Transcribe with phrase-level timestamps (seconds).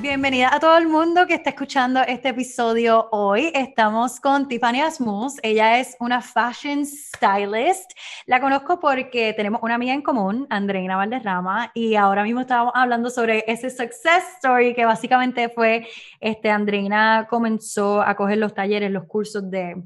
[0.00, 3.50] Bienvenida a todo el mundo que está escuchando este episodio hoy.
[3.52, 5.34] Estamos con Tiffany Asmus.
[5.42, 7.90] Ella es una fashion stylist.
[8.26, 13.10] La conozco porque tenemos una amiga en común, Andreina Valderrama, y ahora mismo estábamos hablando
[13.10, 15.88] sobre ese success story que básicamente fue,
[16.20, 19.82] este, Andreina comenzó a coger los talleres, los cursos de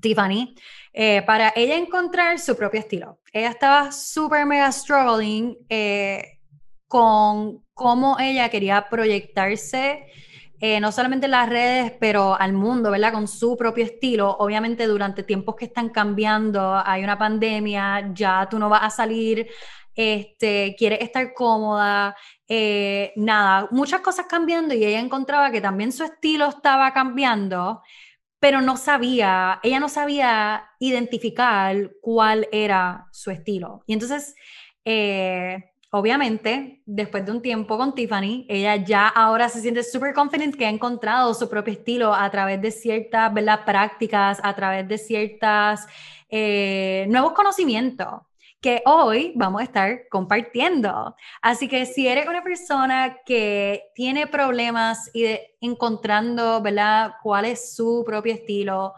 [0.00, 0.54] Tiffany,
[0.92, 3.18] eh, para ella encontrar su propio estilo.
[3.32, 6.33] Ella estaba súper mega struggling eh,
[6.94, 10.06] con cómo ella quería proyectarse,
[10.60, 13.12] eh, no solamente en las redes, pero al mundo, ¿verdad?
[13.12, 14.36] Con su propio estilo.
[14.38, 19.48] Obviamente durante tiempos que están cambiando, hay una pandemia, ya tú no vas a salir,
[19.96, 22.14] este, quieres estar cómoda,
[22.46, 27.82] eh, nada, muchas cosas cambiando y ella encontraba que también su estilo estaba cambiando,
[28.38, 33.82] pero no sabía, ella no sabía identificar cuál era su estilo.
[33.88, 34.36] Y entonces...
[34.84, 40.56] Eh, obviamente, después de un tiempo con Tiffany, ella ya ahora se siente súper confident
[40.56, 43.30] que ha encontrado su propio estilo a través de ciertas
[43.64, 45.86] prácticas, a través de ciertos
[46.28, 48.08] eh, nuevos conocimientos
[48.60, 51.14] que hoy vamos a estar compartiendo.
[51.40, 58.02] Así que si eres una persona que tiene problemas y encontrando, ¿verdad?, cuál es su
[58.04, 58.94] propio estilo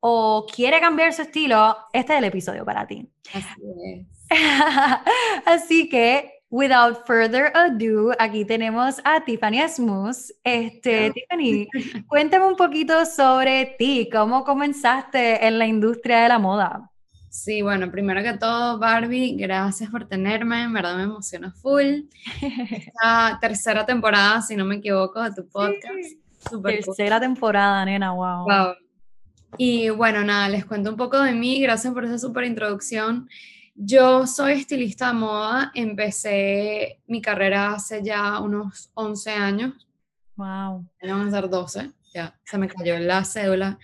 [0.00, 3.08] o quiere cambiar su estilo, este es el episodio para ti.
[3.32, 4.08] Así
[5.46, 10.34] Así que Without further ado, aquí tenemos a Tiffany Asmus.
[10.42, 11.68] Este, Tiffany,
[12.08, 16.90] cuéntame un poquito sobre ti, cómo comenzaste en la industria de la moda.
[17.28, 22.00] Sí, bueno, primero que todo, Barbie, gracias por tenerme, en verdad me emociona full.
[22.42, 25.84] Esta tercera temporada, si no me equivoco, de tu podcast.
[26.64, 28.44] tercera temporada, nena, wow.
[28.44, 28.74] wow.
[29.56, 33.28] Y bueno, nada, les cuento un poco de mí, gracias por esa súper introducción.
[33.82, 39.88] Yo soy estilista de moda, empecé mi carrera hace ya unos 11 años.
[40.36, 40.86] Wow.
[41.02, 43.78] Van a ser 12, ya se me cayó la cédula,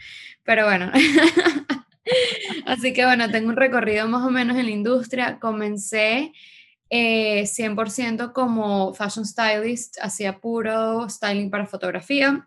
[0.44, 0.92] pero bueno.
[2.66, 5.38] Así que bueno, tengo un recorrido más o menos en la industria.
[5.40, 6.34] Comencé
[6.90, 12.46] 100% eh, como fashion stylist, hacía puro styling para fotografía.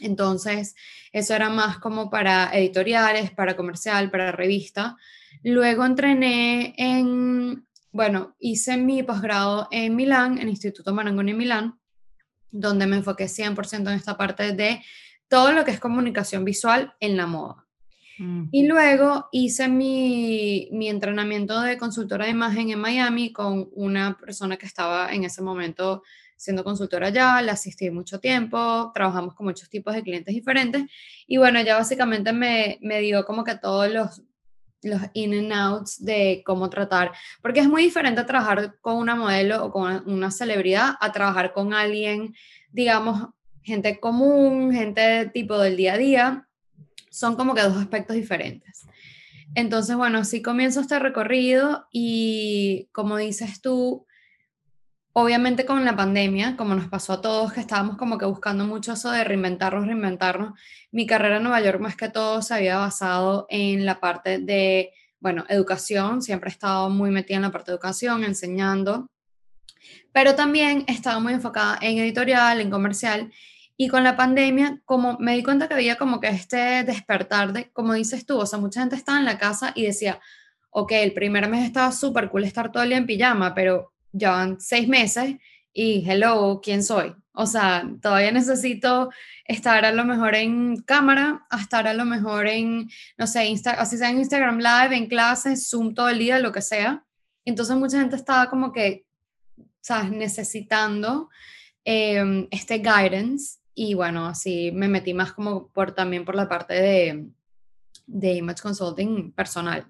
[0.00, 0.74] Entonces,
[1.12, 4.96] eso era más como para editoriales, para comercial, para revista.
[5.42, 11.78] Luego entrené en, bueno, hice mi posgrado en Milán, en el Instituto Marangoni en Milán,
[12.50, 14.82] donde me enfoqué 100% en esta parte de
[15.28, 17.66] todo lo que es comunicación visual en la moda.
[18.18, 18.48] Mm.
[18.52, 24.58] Y luego hice mi, mi, entrenamiento de consultora de imagen en Miami con una persona
[24.58, 26.02] que estaba en ese momento
[26.36, 30.82] siendo consultora allá, la asistí mucho tiempo, trabajamos con muchos tipos de clientes diferentes
[31.26, 34.22] y bueno, ya básicamente me, me dio como que todos los
[34.82, 39.64] los in and outs de cómo tratar, porque es muy diferente trabajar con una modelo
[39.64, 42.34] o con una celebridad a trabajar con alguien,
[42.70, 43.28] digamos,
[43.62, 46.48] gente común, gente tipo del día a día,
[47.10, 48.86] son como que dos aspectos diferentes.
[49.54, 54.06] Entonces, bueno, sí comienzo este recorrido y como dices tú,
[55.12, 58.92] obviamente con la pandemia, como nos pasó a todos, que estábamos como que buscando mucho
[58.92, 60.58] eso de reinventarnos, reinventarnos,
[60.90, 64.92] mi carrera en Nueva York más que todo se había basado en la parte de,
[65.20, 69.06] bueno, educación, siempre he estado muy metida en la parte de educación, enseñando,
[70.12, 73.32] pero también he estado muy enfocada en editorial, en comercial,
[73.76, 77.70] y con la pandemia, como me di cuenta que había como que este despertar de,
[77.72, 80.20] como dices tú, o sea, mucha gente estaba en la casa y decía,
[80.70, 84.60] ok, el primer mes estaba súper cool estar todo el día en pijama, pero llevan
[84.60, 85.36] seis meses
[85.72, 87.14] y hello, ¿quién soy?
[87.34, 89.10] O sea, todavía necesito
[89.46, 93.72] estar a lo mejor en cámara, a estar a lo mejor en, no sé, Insta
[93.72, 97.04] así sea en Instagram Live, en clases, Zoom todo el día, lo que sea.
[97.44, 99.06] Entonces mucha gente estaba como que,
[99.80, 100.10] ¿sabes?
[100.10, 101.30] Necesitando
[101.84, 106.74] em, este guidance y bueno, así me metí más como por también por la parte
[106.74, 107.26] de,
[108.06, 109.86] de image consulting personal.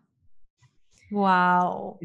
[1.11, 1.99] Wow.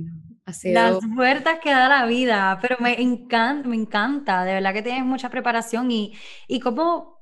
[0.63, 5.03] Las puertas que da la vida, pero me encanta, me encanta, de verdad que tienes
[5.03, 6.13] mucha preparación y,
[6.47, 7.21] y cómo,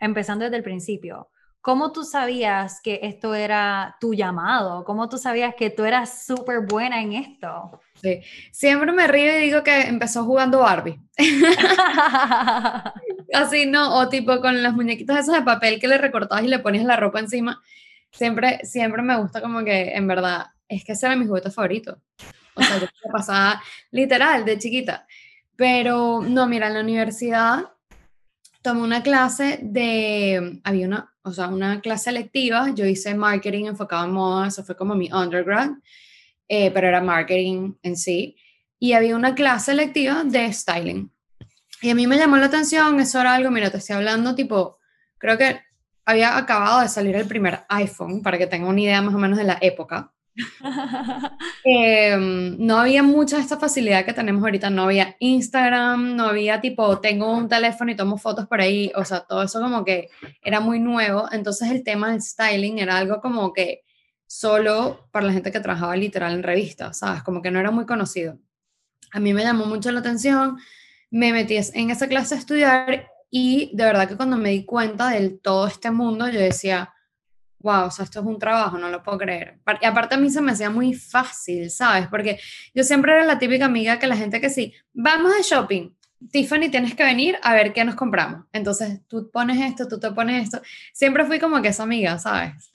[0.00, 1.28] empezando desde el principio,
[1.60, 4.84] ¿cómo tú sabías que esto era tu llamado?
[4.84, 7.80] ¿Cómo tú sabías que tú eras súper buena en esto?
[8.02, 8.20] Sí,
[8.50, 11.00] siempre me río y digo que empezó jugando Barbie.
[13.32, 13.98] Así, ¿no?
[13.98, 16.96] O tipo con las muñequitas esas de papel que le recortabas y le ponías la
[16.96, 17.62] ropa encima.
[18.10, 20.46] Siempre, siempre me gusta como que, en verdad,
[20.76, 22.00] es que ese era mi juguete favorito.
[22.54, 25.06] O sea, yo pasaba literal de chiquita.
[25.56, 27.72] Pero no, mira, en la universidad
[28.62, 34.04] tomé una clase de, había una, o sea, una clase electiva, yo hice marketing enfocado
[34.04, 35.70] en moda, eso fue como mi undergrad,
[36.48, 38.36] eh, pero era marketing en sí,
[38.78, 41.10] y había una clase electiva de styling.
[41.82, 44.78] Y a mí me llamó la atención, eso era algo, mira, te estoy hablando tipo,
[45.18, 45.60] creo que
[46.04, 49.38] había acabado de salir el primer iPhone, para que tenga una idea más o menos
[49.38, 50.12] de la época.
[51.64, 56.98] Em, no había mucha esta facilidad que tenemos ahorita, no había Instagram, no había tipo,
[57.00, 60.08] tengo un teléfono y tomo fotos por ahí, o sea, todo eso como que
[60.42, 63.82] era muy nuevo, entonces el tema del styling era algo como que
[64.26, 67.22] solo para la gente que trabajaba literal en revistas, ¿sabes?
[67.22, 68.38] Como que no era muy conocido.
[69.12, 70.58] A mí me llamó mucho la atención,
[71.10, 75.10] me metí en esa clase a estudiar y de verdad que cuando me di cuenta
[75.10, 76.94] de todo este mundo, yo decía,
[77.62, 79.58] wow, o sea, esto es un trabajo, no lo puedo creer.
[79.80, 82.08] Y aparte a mí se me hacía muy fácil, ¿sabes?
[82.08, 82.38] Porque
[82.74, 85.90] yo siempre era la típica amiga que la gente que sí, vamos de shopping,
[86.30, 88.44] Tiffany, tienes que venir a ver qué nos compramos.
[88.52, 90.60] Entonces, tú pones esto, tú te pones esto.
[90.92, 92.72] Siempre fui como que esa amiga, ¿sabes?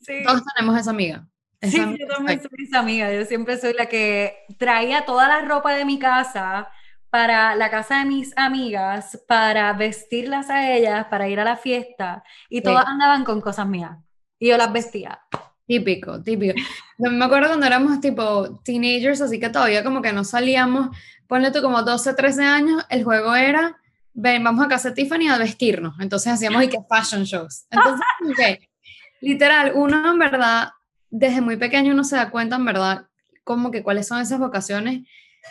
[0.00, 0.22] Sí.
[0.24, 1.26] Todos tenemos esa amiga.
[1.62, 3.12] sí, yo también soy esa amiga.
[3.12, 6.68] Yo siempre soy la que traía toda la ropa de mi casa
[7.10, 12.24] para la casa de mis amigas, para vestirlas a ellas, para ir a la fiesta.
[12.48, 13.98] Y todas andaban con cosas mías.
[14.44, 15.20] Y yo las vestía.
[15.66, 16.52] Típico, típico.
[16.98, 20.94] Me acuerdo cuando éramos tipo teenagers, así que todavía como que no salíamos,
[21.26, 23.80] ponle tú como 12, 13 años, el juego era,
[24.12, 25.94] ven, vamos a casa de Tiffany a vestirnos.
[25.98, 27.64] Entonces hacíamos y que fashion shows.
[27.70, 28.58] Entonces,
[29.22, 30.72] literal, uno en verdad,
[31.08, 33.06] desde muy pequeño uno se da cuenta en verdad
[33.44, 35.08] como que cuáles son esas vocaciones.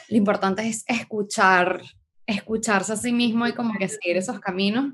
[0.07, 1.81] Lo importante es escuchar,
[2.27, 4.93] escucharse a sí mismo y como que seguir esos caminos.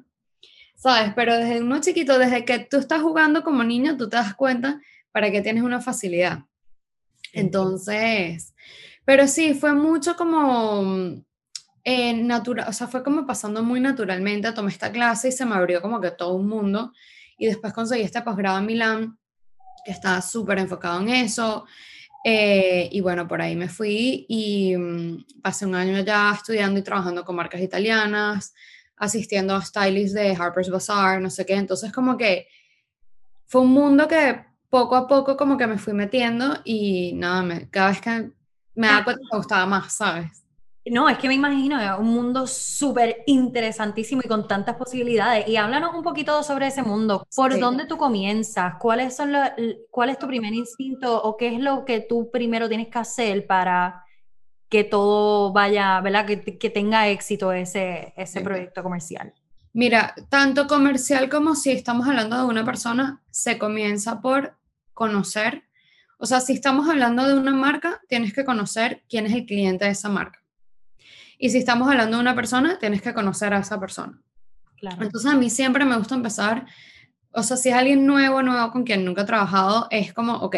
[0.80, 1.12] ¿Sabes?
[1.14, 4.82] Pero desde uno chiquito, desde que tú estás jugando como niño, tú te das cuenta
[5.12, 6.40] para que tienes una facilidad.
[7.34, 8.56] Entonces,
[9.04, 11.22] pero sí, fue mucho como
[11.84, 14.52] eh, natural, o sea, fue como pasando muy naturalmente.
[14.54, 16.94] Tomé esta clase y se me abrió como que todo un mundo.
[17.38, 19.20] Y después conseguí este posgrado en Milán,
[19.84, 21.66] que estaba súper enfocado en eso.
[22.24, 26.84] Eh, y bueno, por ahí me fui y mm, pasé un año ya estudiando y
[26.84, 28.54] trabajando con marcas italianas
[29.00, 31.56] asistiendo a stylists de Harper's Bazaar, no sé qué.
[31.56, 32.48] Entonces como que
[33.48, 37.70] fue un mundo que poco a poco como que me fui metiendo y nada, me,
[37.70, 38.32] cada vez que
[38.76, 40.44] me da cuenta me gustaba más, ¿sabes?
[40.86, 45.48] No, es que me imagino un mundo súper interesantísimo y con tantas posibilidades.
[45.48, 47.28] Y háblanos un poquito sobre ese mundo.
[47.36, 48.76] ¿Por dónde tú comienzas?
[48.80, 49.50] ¿Cuáles son los,
[49.92, 53.46] ¿Cuál es tu primer instinto o qué es lo que tú primero tienes que hacer
[53.46, 54.04] para
[54.70, 56.26] que todo vaya, ¿verdad?
[56.26, 59.34] Que, que tenga éxito ese, ese proyecto comercial.
[59.74, 64.58] Mira, tanto comercial como si estamos hablando de una persona, se comienza por
[64.94, 65.64] conocer.
[66.18, 69.86] O sea, si estamos hablando de una marca, tienes que conocer quién es el cliente
[69.86, 70.40] de esa marca.
[71.38, 74.22] Y si estamos hablando de una persona, tienes que conocer a esa persona.
[74.78, 75.04] Claro.
[75.04, 76.66] Entonces a mí siempre me gusta empezar,
[77.32, 80.56] o sea, si es alguien nuevo, nuevo con quien nunca he trabajado, es como, ok,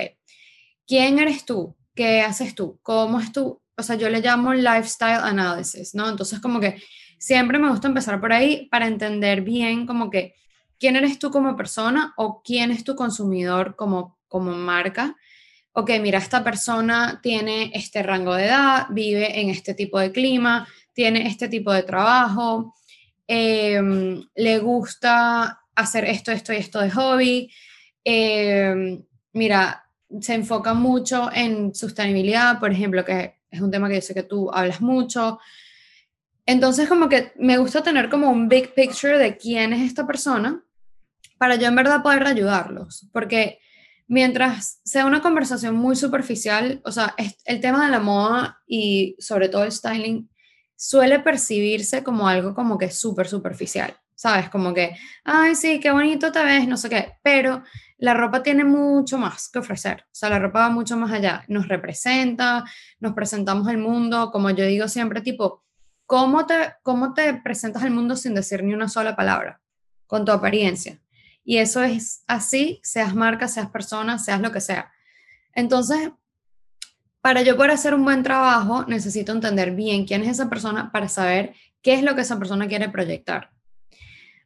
[0.87, 1.75] ¿quién eres tú?
[1.93, 2.79] ¿Qué haces tú?
[2.81, 6.07] ¿Cómo es tu o sea, yo le llamo lifestyle analysis, ¿no?
[6.09, 6.81] Entonces como que
[7.17, 10.35] siempre me gusta empezar por ahí para entender bien como que
[10.79, 15.15] quién eres tú como persona o quién es tu consumidor como, como marca.
[15.73, 20.67] Ok, mira, esta persona tiene este rango de edad, vive en este tipo de clima,
[20.93, 22.73] tiene este tipo de trabajo,
[23.27, 27.51] em, le gusta hacer esto, esto y esto de hobby.
[28.03, 29.03] Em,
[29.33, 29.85] mira,
[30.19, 34.23] se enfoca mucho en sostenibilidad, por ejemplo, que es un tema que yo sé que
[34.23, 35.39] tú hablas mucho.
[36.45, 40.63] Entonces, como que me gusta tener como un big picture de quién es esta persona
[41.37, 43.59] para yo en verdad poder ayudarlos, porque
[44.07, 47.15] mientras sea una conversación muy superficial, o sea,
[47.45, 50.29] el tema de la moda y sobre todo el styling
[50.75, 54.49] suele percibirse como algo como que súper superficial, ¿sabes?
[54.51, 57.63] Como que, ay, sí, qué bonito te ves, no sé qué, pero
[57.97, 61.43] la ropa tiene mucho más que ofrecer, o sea, la ropa va mucho más allá,
[61.47, 62.63] nos representa,
[62.99, 65.63] nos presentamos al mundo, como yo digo siempre, tipo,
[66.05, 69.59] ¿cómo te, cómo te presentas al mundo sin decir ni una sola palabra?
[70.05, 70.99] Con tu apariencia.
[71.43, 74.91] Y eso es así, seas marca, seas persona, seas lo que sea.
[75.53, 76.11] Entonces,
[77.21, 81.09] para yo poder hacer un buen trabajo, necesito entender bien quién es esa persona para
[81.09, 83.49] saber qué es lo que esa persona quiere proyectar.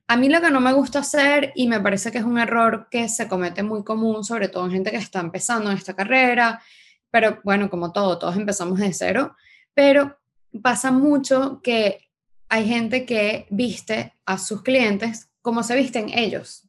[0.07, 2.87] A mí lo que no me gusta hacer, y me parece que es un error
[2.91, 6.61] que se comete muy común, sobre todo en gente que está empezando en esta carrera,
[7.09, 9.35] pero bueno, como todo, todos empezamos de cero,
[9.73, 10.17] pero
[10.61, 12.09] pasa mucho que
[12.49, 16.67] hay gente que viste a sus clientes como se visten ellos.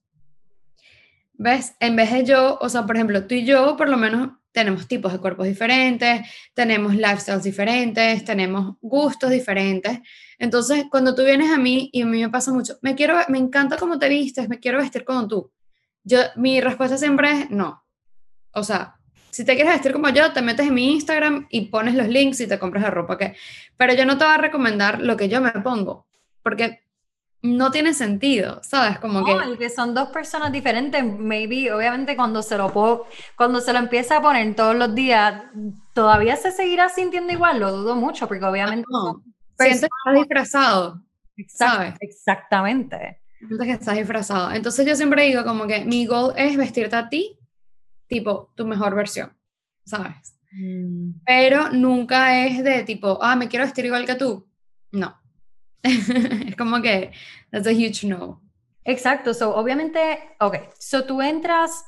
[1.35, 1.75] ¿Ves?
[1.81, 4.89] En vez de yo, o sea, por ejemplo, tú y yo por lo menos tenemos
[4.89, 9.99] tipos de cuerpos diferentes, tenemos lifestyles diferentes, tenemos gustos diferentes.
[10.39, 13.37] Entonces, cuando tú vienes a mí, y a mí me pasa mucho, me, quiero, me
[13.37, 15.53] encanta cómo te vistes, me quiero vestir como tú.
[16.05, 17.85] Yo, mi respuesta siempre es no.
[18.53, 18.95] O sea,
[19.31, 22.41] si te quieres vestir como yo, te metes en mi Instagram y pones los links
[22.41, 23.37] y te compras la ropa que...
[23.77, 26.07] Pero yo no te voy a recomendar lo que yo me pongo.
[26.43, 26.81] porque
[27.47, 28.99] no tiene sentido, ¿sabes?
[28.99, 29.59] Como que...
[29.59, 32.73] que son dos personas diferentes, maybe, obviamente cuando se lo
[33.37, 35.45] cuando se lo empieza a poner todos los días,
[35.93, 38.87] todavía se seguirá sintiendo igual, lo dudo mucho, porque obviamente...
[38.91, 39.23] No,
[39.59, 41.03] sientes que estás disfrazado,
[41.49, 41.95] ¿sabes?
[42.01, 43.21] Exactamente.
[43.39, 44.53] Sientes que estás disfrazado.
[44.53, 47.39] Entonces yo siempre digo como que mi goal es vestirte a ti,
[48.09, 49.33] tipo, tu mejor versión,
[49.85, 50.39] ¿sabes?
[50.53, 51.21] Mm.
[51.25, 54.47] Pero nunca es de tipo, ah, me quiero vestir igual que tú.
[54.93, 55.17] No.
[55.83, 57.13] es como que,
[57.51, 58.43] that's a huge no.
[58.85, 61.85] Exacto, so obviamente, ok, so tú entras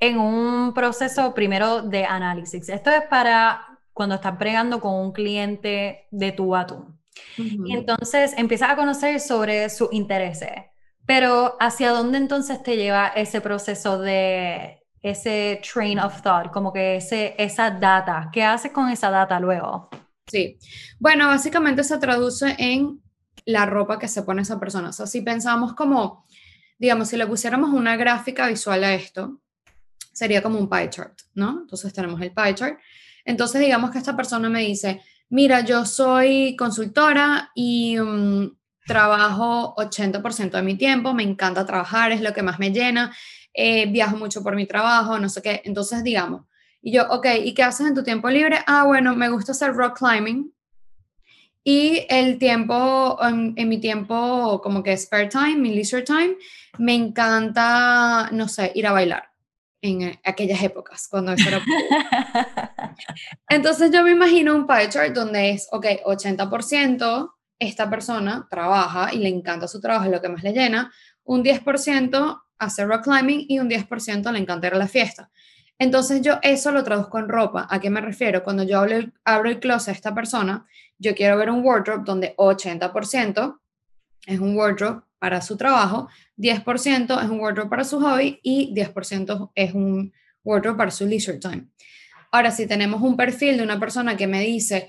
[0.00, 2.68] en un proceso primero de análisis.
[2.68, 6.86] Esto es para cuando estás pregando con un cliente de tu a tú.
[7.36, 10.50] Y entonces empiezas a conocer sobre sus intereses.
[11.06, 16.96] Pero ¿hacia dónde entonces te lleva ese proceso de ese train of thought, como que
[16.96, 18.30] ese, esa data?
[18.32, 19.90] ¿Qué haces con esa data luego?
[20.26, 20.58] Sí,
[20.98, 23.01] bueno, básicamente se traduce en
[23.44, 24.90] la ropa que se pone esa persona.
[24.90, 26.24] O sea, si pensamos como,
[26.78, 29.40] digamos, si le pusiéramos una gráfica visual a esto,
[30.12, 31.60] sería como un pie chart, ¿no?
[31.62, 32.78] Entonces tenemos el pie chart.
[33.24, 38.56] Entonces, digamos que esta persona me dice, mira, yo soy consultora y mm,
[38.86, 43.14] trabajo 80% de mi tiempo, me encanta trabajar, es lo que más me llena,
[43.54, 45.62] eh, viajo mucho por mi trabajo, no sé qué.
[45.64, 46.42] Entonces, digamos,
[46.80, 48.58] y yo, ok, ¿y qué haces en tu tiempo libre?
[48.66, 50.52] Ah, bueno, me gusta hacer rock climbing,
[51.64, 56.36] y el tiempo, en, mi tiempo como que spare time, mi leisure time,
[56.78, 59.30] me encanta, no sé, ir a bailar
[59.80, 61.62] en aquellas épocas, cuando eso era...
[63.48, 69.18] Entonces yo me imagino un pie chart donde es, ok, 80% esta persona trabaja y
[69.18, 70.92] le encanta su trabajo, es lo que más le llena,
[71.24, 75.30] un 10% hace rock climbing y un 10% le encanta ir a la fiesta.
[75.78, 77.66] Entonces yo eso lo traduzco en ropa.
[77.68, 78.42] ¿A qué me refiero?
[78.44, 80.66] Cuando yo abro el, abro closet a esta persona,
[80.98, 83.58] yo quiero ver un wardrobe donde 80%
[84.26, 89.50] es un wardrobe para su trabajo, 10% es un wardrobe para su hobby y 10%
[89.54, 90.12] es un
[90.44, 91.66] wardrobe para su leisure time.
[92.30, 94.88] Ahora, si tenemos un perfil de una persona que me dice,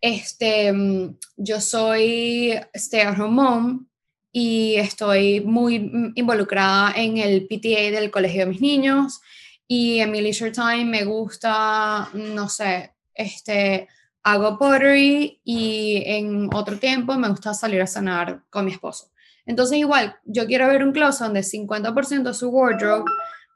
[0.00, 3.86] este, mm, yo soy stay at home mom
[4.32, 9.20] y estoy muy involucrada en el PTA del colegio de mis niños,
[9.72, 13.86] y en mi leisure time me gusta, no sé, este,
[14.24, 19.12] hago pottery y en otro tiempo me gusta salir a cenar con mi esposo.
[19.46, 23.04] Entonces igual, yo quiero ver un closet donde 50% de su wardrobe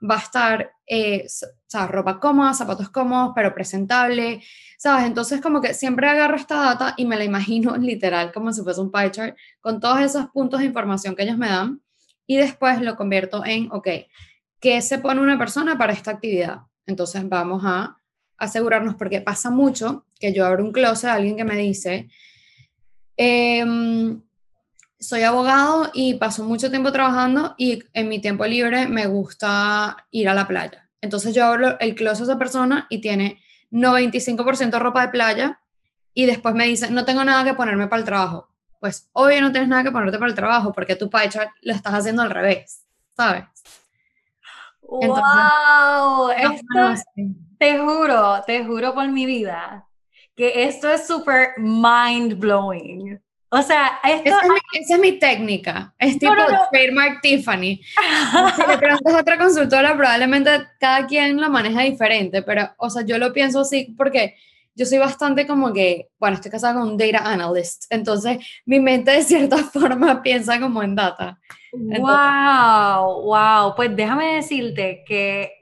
[0.09, 4.41] va a estar, eh, o sea, ropa cómoda, zapatos cómodos, pero presentable,
[4.79, 5.07] ¿sabes?
[5.07, 8.81] Entonces como que siempre agarro esta data y me la imagino literal como si fuese
[8.81, 11.83] un pie chart con todos esos puntos de información que ellos me dan
[12.25, 13.89] y después lo convierto en, ok,
[14.65, 16.63] qué se pone una persona para esta actividad.
[16.87, 17.99] Entonces vamos a
[18.39, 22.09] asegurarnos, porque pasa mucho que yo abro un closet a alguien que me dice,
[23.19, 24.23] em,
[24.99, 30.31] soy abogado y paso mucho tiempo trabajando y en mi tiempo libre me gusta ir
[30.31, 30.89] a la playa.
[31.03, 35.61] Entonces yo abro el closet a esa persona y tiene 95% ropa de playa
[36.15, 38.49] y después me dice, no tengo nada que ponerme para el trabajo.
[38.81, 41.93] Pues obvio no tienes nada que ponerte para el trabajo porque tu chart lo estás
[41.93, 43.45] haciendo al revés, ¿sabes?
[44.89, 47.03] Wow, esto,
[47.59, 49.87] te juro, te juro por mi vida,
[50.37, 53.21] que esto es súper mind blowing.
[53.51, 54.31] O sea, esto...
[54.73, 55.95] Esa es, mi, técnica.
[55.97, 56.33] Es tipo
[56.73, 57.81] trademark Tiffany.
[58.57, 60.51] si le preguntas a otra consultora, probablemente
[60.81, 64.35] cada quien lo maneja diferente, pero, o sea, yo lo pienso así porque
[64.75, 69.13] yo soy bastante como que, bueno, estoy casada con un data analyst, entonces mi mente
[69.13, 71.39] de cierta forma piensa como en data.
[72.01, 75.53] Wow, wow, pues déjame decirte que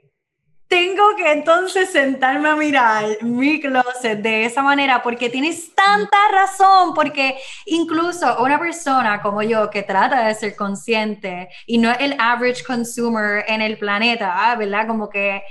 [0.67, 6.93] tengo que entonces sentarme a mirar mi closet de esa manera porque tienes tanta razón,
[6.95, 7.35] porque
[7.67, 12.63] incluso una persona como yo que trata de ser consciente y no es el average
[12.63, 14.87] consumer en el planeta, ¿verdad?
[14.87, 15.43] Como que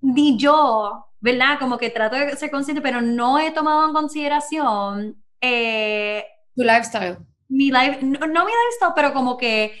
[0.00, 1.58] ni yo ¿verdad?
[1.58, 5.16] Como que trato de ser consciente, pero no he tomado en consideración...
[5.40, 6.22] Eh,
[6.54, 7.16] tu lifestyle.
[7.48, 9.72] Mi life, no, mi lifestyle, pero como que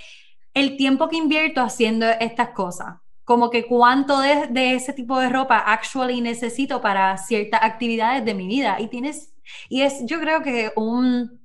[0.54, 2.96] el tiempo que invierto haciendo estas cosas.
[3.24, 8.34] Como que cuánto de, de ese tipo de ropa actually necesito para ciertas actividades de
[8.34, 8.76] mi vida.
[8.80, 9.34] Y tienes,
[9.68, 11.40] y es yo creo que un,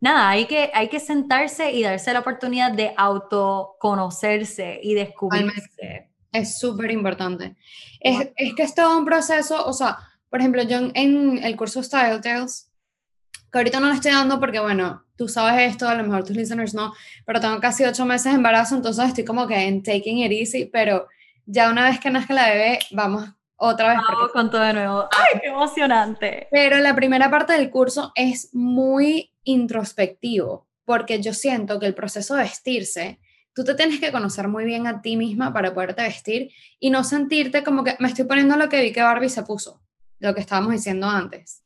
[0.00, 6.10] nada, hay que, hay que sentarse y darse la oportunidad de autoconocerse y descubrirse.
[6.30, 7.56] Es súper importante.
[8.00, 9.98] Es, es, que es todo un proceso, o sea,
[10.28, 12.68] por ejemplo, yo en, el curso Style Tales,
[13.54, 16.36] que ahorita no lo estoy dando porque, bueno, tú sabes esto, a lo mejor tus
[16.36, 16.92] listeners no,
[17.24, 20.64] pero tengo casi ocho meses de embarazo, entonces estoy como que en taking it easy,
[20.64, 21.06] pero
[21.46, 23.98] ya una vez que nazca la bebé, vamos otra vez.
[23.98, 25.08] Vamos con todo de nuevo.
[25.12, 26.48] ¡Ay, qué emocionante!
[26.50, 32.34] Pero la primera parte del curso es muy introspectivo, porque yo siento que el proceso
[32.34, 33.20] de vestirse,
[33.54, 37.04] tú te tienes que conocer muy bien a ti misma para poderte vestir y no
[37.04, 39.80] sentirte como que me estoy poniendo lo que vi que Barbie se puso,
[40.18, 41.63] lo que estábamos diciendo antes.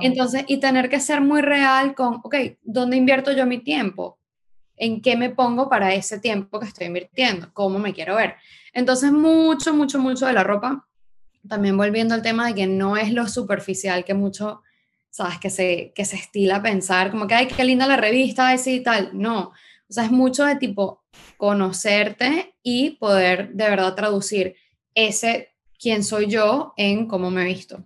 [0.00, 4.18] Entonces, y tener que ser muy real con, ok, ¿dónde invierto yo mi tiempo?
[4.76, 7.50] ¿En qué me pongo para ese tiempo que estoy invirtiendo?
[7.52, 8.34] ¿Cómo me quiero ver?
[8.72, 10.86] Entonces, mucho, mucho, mucho de la ropa
[11.48, 14.62] también volviendo al tema de que no es lo superficial que mucho,
[15.10, 18.76] sabes, que se, que se estila pensar, como que, ay, qué linda la revista, así
[18.76, 19.10] y tal.
[19.12, 21.02] No, o sea, es mucho de tipo
[21.36, 24.54] conocerte y poder de verdad traducir
[24.94, 27.84] ese quién soy yo en cómo me he visto.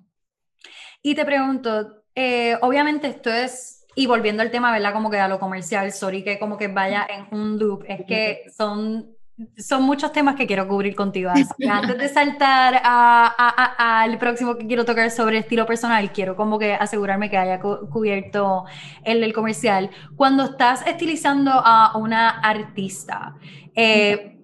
[1.07, 4.93] Y te pregunto, eh, obviamente esto es, y volviendo al tema, ¿verdad?
[4.93, 8.43] Como que a lo comercial, sorry que como que vaya en un loop, es que
[8.53, 9.15] son
[9.57, 11.31] son muchos temas que quiero cubrir contigo.
[11.71, 17.31] antes de saltar al próximo que quiero tocar sobre estilo personal, quiero como que asegurarme
[17.31, 18.65] que haya cubierto
[19.05, 19.91] el del comercial.
[20.17, 23.37] Cuando estás estilizando a una artista,
[23.77, 24.41] eh,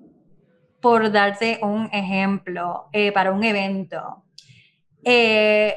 [0.81, 4.23] por darte un ejemplo, eh, para un evento,
[5.02, 5.75] eh,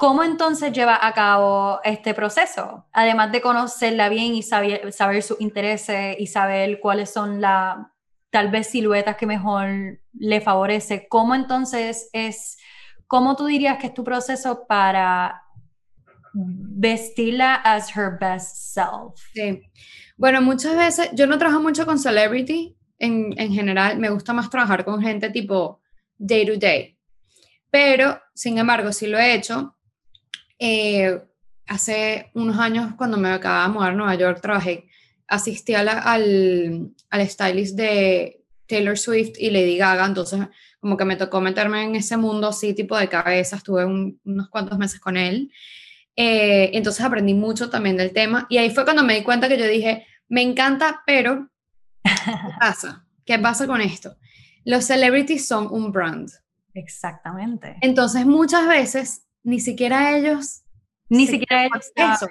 [0.00, 2.86] ¿Cómo entonces lleva a cabo este proceso?
[2.90, 7.92] Además de conocerla bien y saber, saber sus intereses y saber cuáles son la,
[8.30, 11.06] tal vez siluetas que mejor le favorece.
[11.06, 12.56] ¿Cómo entonces es,
[13.08, 15.42] cómo tú dirías que es tu proceso para
[16.32, 19.20] vestirla as her best self?
[19.34, 19.60] Sí.
[20.16, 24.48] Bueno, muchas veces, yo no trabajo mucho con celebrity en, en general, me gusta más
[24.48, 25.82] trabajar con gente tipo
[26.16, 26.96] day to day.
[27.70, 29.76] Pero, sin embargo, sí lo he hecho.
[30.60, 31.18] Eh,
[31.66, 34.88] hace unos años, cuando me acababa de mudar a Nueva York, trabajé
[35.26, 40.46] asistí al, al stylist de Taylor Swift y Lady Gaga, entonces
[40.78, 44.78] como que me tocó meterme en ese mundo así tipo de cabeza, estuve unos cuantos
[44.78, 45.50] meses con él,
[46.16, 49.58] eh, entonces aprendí mucho también del tema y ahí fue cuando me di cuenta que
[49.58, 51.48] yo dije, me encanta, pero
[52.02, 52.10] ¿qué
[52.60, 53.06] pasa?
[53.24, 54.16] ¿Qué pasa con esto?
[54.64, 56.30] Los celebrities son un brand.
[56.74, 57.76] Exactamente.
[57.80, 60.62] Entonces muchas veces ni siquiera ellos
[61.10, 62.28] ni siquiera eso.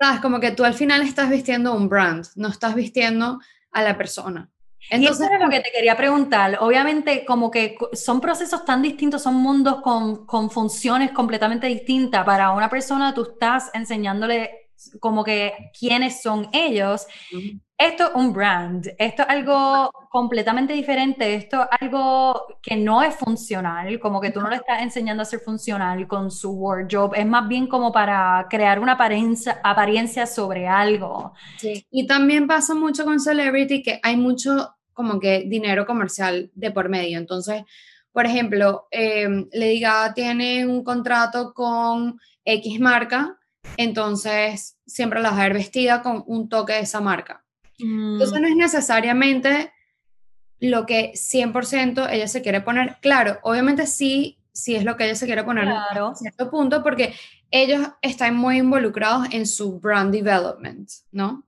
[0.00, 3.40] Sabes, como que tú al final estás vistiendo un brand, no estás vistiendo
[3.72, 4.48] a la persona.
[4.88, 6.58] Entonces, y eso es lo que te quería preguntar.
[6.60, 12.24] Obviamente, como que son procesos tan distintos, son mundos con, con funciones completamente distintas.
[12.24, 17.04] Para una persona, tú estás enseñándole como que quiénes son ellos.
[17.78, 23.14] Esto es un brand, esto es algo completamente diferente, esto es algo que no es
[23.14, 27.26] funcional, como que tú no le estás enseñando a ser funcional con su wardrobe, es
[27.26, 31.34] más bien como para crear una apariencia, sobre algo.
[31.58, 31.86] Sí.
[31.90, 36.88] Y también pasa mucho con Celebrity que hay mucho como que dinero comercial de por
[36.88, 37.62] medio, entonces...
[38.12, 43.38] Por ejemplo, eh, Lady Gaga tiene un contrato con X marca,
[43.76, 47.44] entonces siempre la vas a ver vestida con un toque de esa marca.
[47.78, 48.42] Entonces mm.
[48.42, 49.72] no es necesariamente
[50.58, 52.96] lo que 100% ella se quiere poner.
[53.00, 56.08] Claro, obviamente sí, sí es lo que ella se quiere poner claro.
[56.08, 57.14] a cierto punto porque
[57.50, 61.44] ellos están muy involucrados en su brand development, ¿no?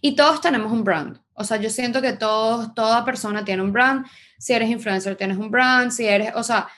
[0.00, 1.18] Y todos tenemos un brand.
[1.34, 4.06] O sea, yo siento que todos, toda persona tiene un brand.
[4.38, 5.90] Si eres influencer, tienes un brand.
[5.90, 6.68] Si eres, o sea,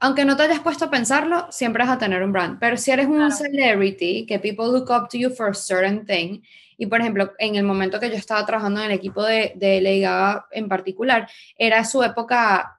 [0.00, 2.58] aunque no te hayas puesto a pensarlo, siempre vas a tener un brand.
[2.58, 6.40] Pero si eres un celebrity, que people look up to you for a certain thing,
[6.78, 9.80] y por ejemplo, en el momento que yo estaba trabajando en el equipo de, de
[9.80, 12.78] Lady Gaga en particular, era su época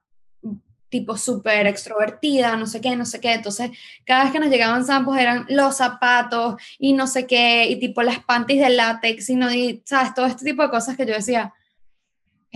[0.89, 3.33] tipo súper extrovertida, no sé qué, no sé qué.
[3.33, 3.71] Entonces,
[4.05, 8.01] cada vez que nos llegaban samples eran los zapatos y no sé qué, y tipo
[8.03, 11.13] las panties de látex, y, no, y sabes, todo este tipo de cosas que yo
[11.13, 11.53] decía,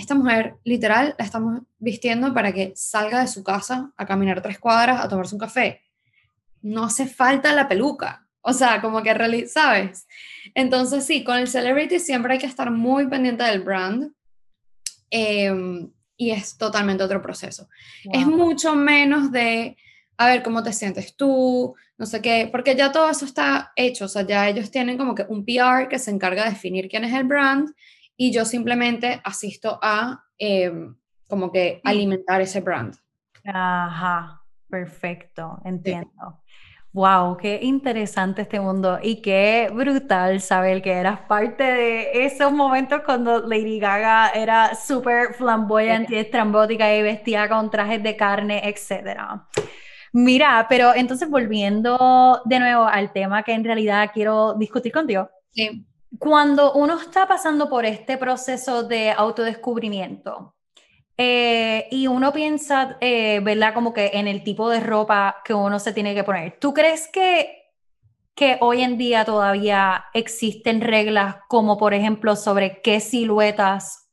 [0.02, 4.60] esta mujer literal la estamos vistiendo para que salga de su casa a caminar tres
[4.60, 5.82] cuadras a tomarse un café.
[6.62, 8.28] No hace falta la peluca.
[8.42, 10.08] O sea, como que, ¿sabes?
[10.56, 14.12] Entonces sí, con el celebrity siempre hay que estar muy pendiente del brand.
[15.12, 17.68] Em, y es totalmente otro proceso.
[18.12, 19.78] Es mucho menos de,
[20.18, 21.76] a ver, ¿cómo te sientes tú?
[21.98, 25.14] No sé qué, porque ya todo eso está hecho, o sea, ya ellos tienen como
[25.14, 27.70] que un PR que se encarga de definir quién es el brand
[28.17, 30.95] y yo simplemente asisto a em,
[31.28, 32.95] como que alimentar ese brand.
[33.45, 36.41] Ajá, perfecto, entiendo.
[36.93, 43.02] Wow, qué interesante este mundo y qué brutal saber que eras parte de esos momentos
[43.06, 49.17] cuando Lady Gaga era súper flamboyante y estrambótica y vestía con trajes de carne, etc.
[50.12, 55.30] Mira, pero entonces volviendo de nuevo al tema que en realidad quiero discutir contigo.
[55.54, 55.88] Sí
[56.19, 60.56] cuando uno está pasando por este proceso de autodescubrimiento,
[61.17, 63.74] Eh, y uno piensa, eh, ¿verdad?
[63.76, 66.58] Como que en el tipo de ropa que uno se tiene que poner.
[66.60, 67.63] ¿Tú crees que,
[68.36, 74.10] que hoy en día todavía existen reglas como, por ejemplo, sobre qué siluetas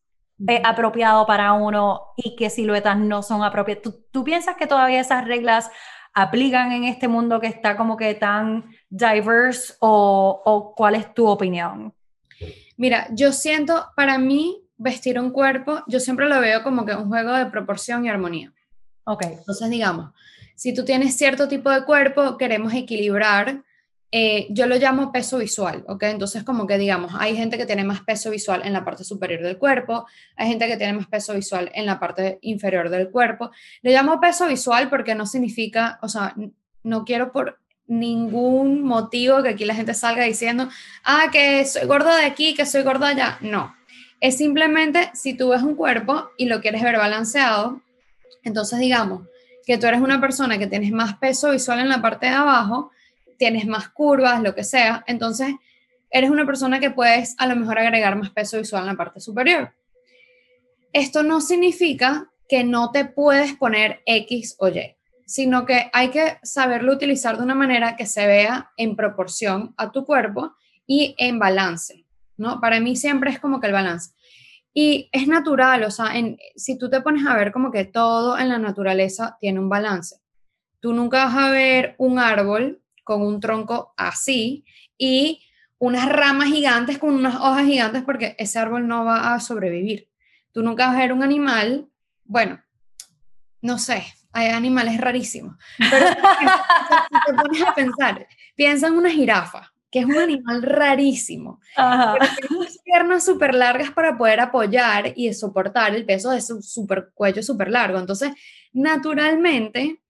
[0.47, 3.83] es apropiado para uno y qué siluetas no son apropiadas?
[3.83, 5.71] ¿Tú, ¿Tú piensas que todavía esas reglas
[6.15, 11.27] aplican en este mundo que está como que tan diverse o, o cuál es tu
[11.27, 11.95] opinión?
[12.77, 17.09] Mira, yo siento, para mí, vestir un cuerpo, yo siempre lo veo como que un
[17.09, 18.53] juego de proporción y armonía.
[19.05, 19.25] Ok.
[19.25, 20.13] Entonces, digamos,
[20.55, 23.63] si tú tienes cierto tipo de cuerpo, queremos equilibrar,
[24.11, 26.05] eh, yo lo llamo peso visual, ¿ok?
[26.05, 29.43] Entonces, como que digamos, hay gente que tiene más peso visual en la parte superior
[29.43, 33.51] del cuerpo, hay gente que tiene más peso visual en la parte inferior del cuerpo.
[33.83, 36.35] Le llamo peso visual porque no significa, o sea,
[36.83, 40.69] no quiero por ningún motivo que aquí la gente salga diciendo,
[41.05, 43.39] ah, que soy gordo de aquí, que soy gordo allá.
[43.41, 43.75] No,
[44.21, 47.81] es simplemente si tú ves un cuerpo y lo quieres ver balanceado,
[48.45, 49.23] entonces digamos
[49.67, 52.91] que tú eres una persona que tienes más peso visual en la parte de abajo,
[53.39, 55.55] tienes más curvas, lo que sea, entonces
[56.11, 59.21] eres una persona que puedes a lo mejor agregar más peso visual en la parte
[59.21, 59.75] superior.
[60.93, 64.97] Esto no significa que no te puedes poner X o Y,
[65.29, 69.93] sino que hay que saberlo utilizar de una manera que se vea en proporción a
[69.93, 70.55] tu cuerpo
[70.87, 72.07] y en balance.
[72.39, 72.63] ¿no?
[72.63, 74.13] Para mí siempre es como que el balance.
[74.73, 76.15] Y es natural, o sea,
[76.57, 80.17] si tú te pones a ver como que todo en la naturaleza tiene un balance.
[80.81, 84.65] Tú nunca vas a ver un árbol con un tronco así
[84.97, 85.43] y
[85.79, 90.09] unas ramas gigantes con unas hojas gigantes porque ese árbol no va a sobrevivir.
[90.53, 91.87] Tú nunca vas a ver un animal,
[92.25, 92.63] bueno,
[93.61, 96.15] no sé, hay animales rarísimos, pero si
[97.27, 101.61] te pones a pensar, piensa en una jirafa, que es un animal rarísimo.
[101.75, 107.11] tiene unas piernas súper largas para poder apoyar y soportar el peso de su super
[107.15, 107.99] cuello súper largo.
[107.99, 108.33] Entonces,
[108.73, 110.01] naturalmente,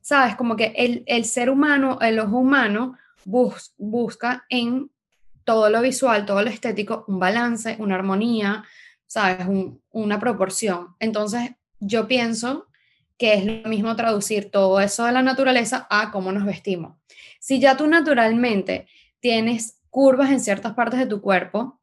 [0.00, 4.90] sabes, como que el, el ser humano, el ojo humano, busca en
[5.44, 8.64] todo lo visual, todo lo estético, un balance, una armonía,
[9.06, 9.46] sabes,
[9.90, 10.96] una proporción.
[10.98, 12.65] Entonces, yo pienso
[13.18, 16.96] que es lo mismo traducir todo eso de la naturaleza a cómo nos vestimos.
[17.40, 18.88] Si ya tú naturalmente
[19.20, 21.80] tienes curvas en ciertas partes de tu cuerpo,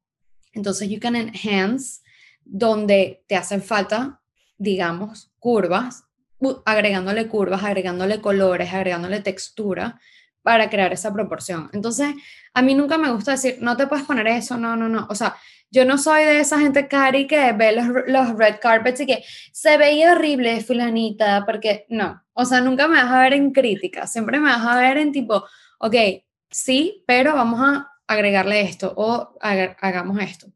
[0.53, 2.01] entonces you can enhance
[2.45, 4.21] donde te hacen falta,
[4.57, 6.05] digamos, curvas,
[6.65, 9.99] agregándole curvas, agregándole colores, agregándole textura
[10.41, 11.69] para crear esa proporción.
[11.73, 12.13] Entonces,
[12.53, 15.07] a mí nunca me gusta decir, no te puedes poner eso, no, no, no.
[15.09, 15.35] O sea,
[15.73, 19.23] yo no soy de esa gente cari que ve los, los red carpets y que
[19.51, 22.21] se veía horrible fulanita, porque no.
[22.33, 25.11] O sea, nunca me vas a ver en crítica, siempre me vas a ver en
[25.11, 25.43] tipo,
[25.79, 25.95] ok,
[26.49, 30.47] sí, pero vamos a agregarle esto o hagamos esto.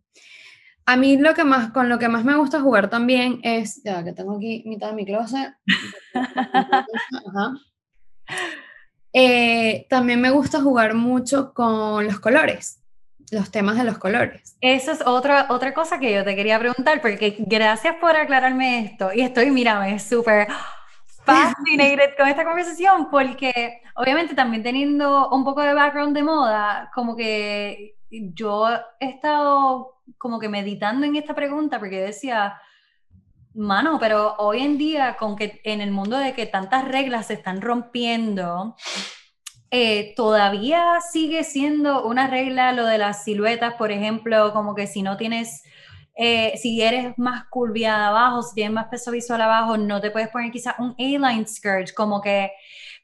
[0.86, 4.03] A mí lo que más, con lo que más me gusta jugar también es, ya
[4.03, 5.53] que tengo aquí mitad de mi closet.
[9.19, 12.84] Eh, también me gusta jugar mucho con los colores,
[13.32, 14.58] los temas de los colores.
[14.62, 19.12] Eso es otra, otra cosa que yo te quería preguntar, porque gracias por aclararme esto.
[19.13, 20.48] Y estoy, mírame, súper
[21.28, 27.18] fascinated con esta conversación porque obviamente también teniendo un poco de background de moda, como
[27.18, 32.62] que yo he estado como que meditando en esta pregunta porque decía,
[33.54, 37.34] mano, pero hoy en día con que en el mundo de que tantas reglas se
[37.34, 38.78] están rompiendo,
[39.71, 45.01] eh, todavía sigue siendo una regla lo de las siluetas, por ejemplo, como que si
[45.01, 45.63] no tienes
[46.19, 50.30] eh, si eres más curviada abajo, si tienes más peso visual abajo, no te puedes
[50.30, 52.51] poner quizás un A-line skirt, como que,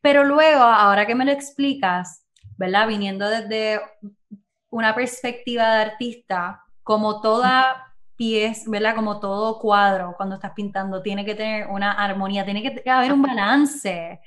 [0.01, 2.25] pero luego, ahora que me lo explicas,
[2.57, 2.87] ¿verdad?
[2.87, 3.79] Viniendo desde
[4.71, 8.95] una perspectiva de artista, como toda pies, ¿verdad?
[8.95, 13.21] Como todo cuadro cuando estás pintando, tiene que tener una armonía, tiene que haber un
[13.21, 14.19] balance.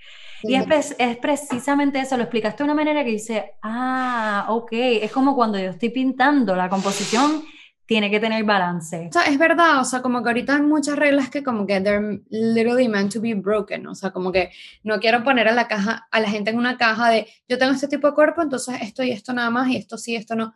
[0.43, 5.13] Y es, es, precisamente eso, lo explicaste de una manera que dice, ah, ok, es
[5.13, 7.43] como cuando yo estoy pintando la composición
[7.87, 9.07] tiene que tener balance.
[9.09, 11.81] O sea, es verdad, o sea, como que ahorita hay muchas reglas que como que
[11.81, 14.51] they're literally meant to be broken, o sea, como que
[14.83, 17.73] no quiero poner a la caja, a la gente en una caja de yo tengo
[17.73, 20.53] este tipo de cuerpo, entonces esto y esto nada más y esto sí, esto no.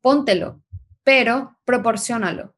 [0.00, 0.62] Póntelo,
[1.04, 2.53] pero proporcionalo.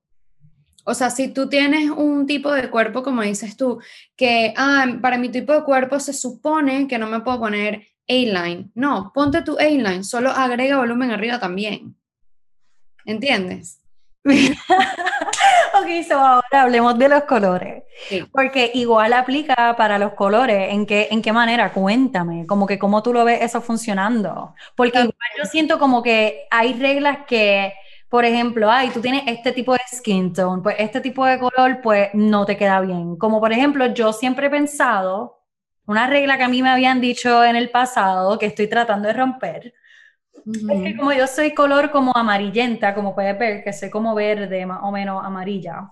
[0.88, 3.80] O sea, si tú tienes un tipo de cuerpo, como dices tú,
[4.14, 8.70] que ah, para mi tipo de cuerpo se supone que no me puedo poner A-line.
[8.76, 11.96] No, ponte tu A-line, solo agrega volumen arriba también.
[13.04, 13.80] ¿Entiendes?
[14.26, 17.82] ok, so ahora hablemos de los colores.
[18.30, 20.72] Porque igual aplica para los colores.
[20.72, 21.72] ¿En qué, ¿En qué manera?
[21.72, 22.46] Cuéntame.
[22.46, 24.54] Como que cómo tú lo ves eso funcionando.
[24.76, 27.72] Porque igual yo siento como que hay reglas que
[28.08, 31.80] por ejemplo, ay, tú tienes este tipo de skin tone, pues este tipo de color,
[31.82, 33.16] pues no te queda bien.
[33.16, 35.42] Como por ejemplo, yo siempre he pensado,
[35.86, 39.14] una regla que a mí me habían dicho en el pasado, que estoy tratando de
[39.14, 39.74] romper,
[40.46, 44.64] es que como yo soy color como amarillenta, como puedes ver, que soy como verde,
[44.64, 45.90] más o menos amarilla.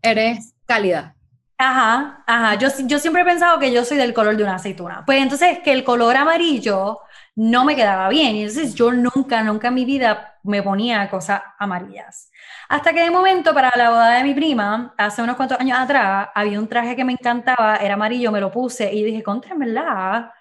[0.00, 1.14] Eres cálida.
[1.62, 2.54] Ajá, ajá.
[2.56, 5.04] Yo, yo siempre he pensado que yo soy del color de una aceituna.
[5.06, 6.98] Pues entonces que el color amarillo
[7.36, 8.34] no me quedaba bien.
[8.34, 12.30] Y entonces yo nunca, nunca en mi vida me ponía cosas amarillas.
[12.68, 16.30] Hasta que de momento para la boda de mi prima, hace unos cuantos años atrás,
[16.34, 20.32] había un traje que me encantaba, era amarillo, me lo puse y dije, contra, ¿verdad?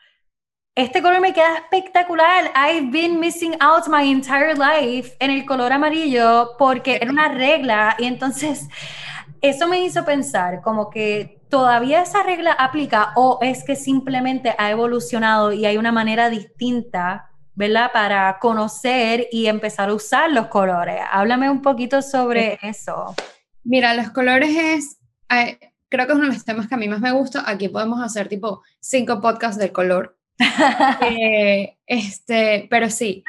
[0.76, 2.52] Este color me queda espectacular.
[2.56, 7.96] I've been missing out my entire life en el color amarillo porque era una regla
[8.00, 8.68] y entonces
[9.42, 14.72] eso me hizo pensar como que todavía esa regla aplica o es que simplemente ha
[14.72, 17.92] evolucionado y hay una manera distinta, ¿verdad?
[17.92, 21.02] Para conocer y empezar a usar los colores.
[21.12, 23.16] Háblame un poquito sobre eso.
[23.64, 24.98] Mira, los colores es,
[25.90, 27.44] creo que es uno de los temas que a mí más me gusta.
[27.46, 30.18] Aquí podemos hacer tipo cinco podcasts del color.
[31.04, 33.24] Eh, este, pero sí,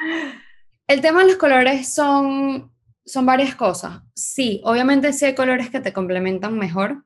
[0.86, 2.71] el tema de los colores son,
[3.04, 4.02] son varias cosas.
[4.14, 7.04] Sí, obviamente sí hay colores que te complementan mejor.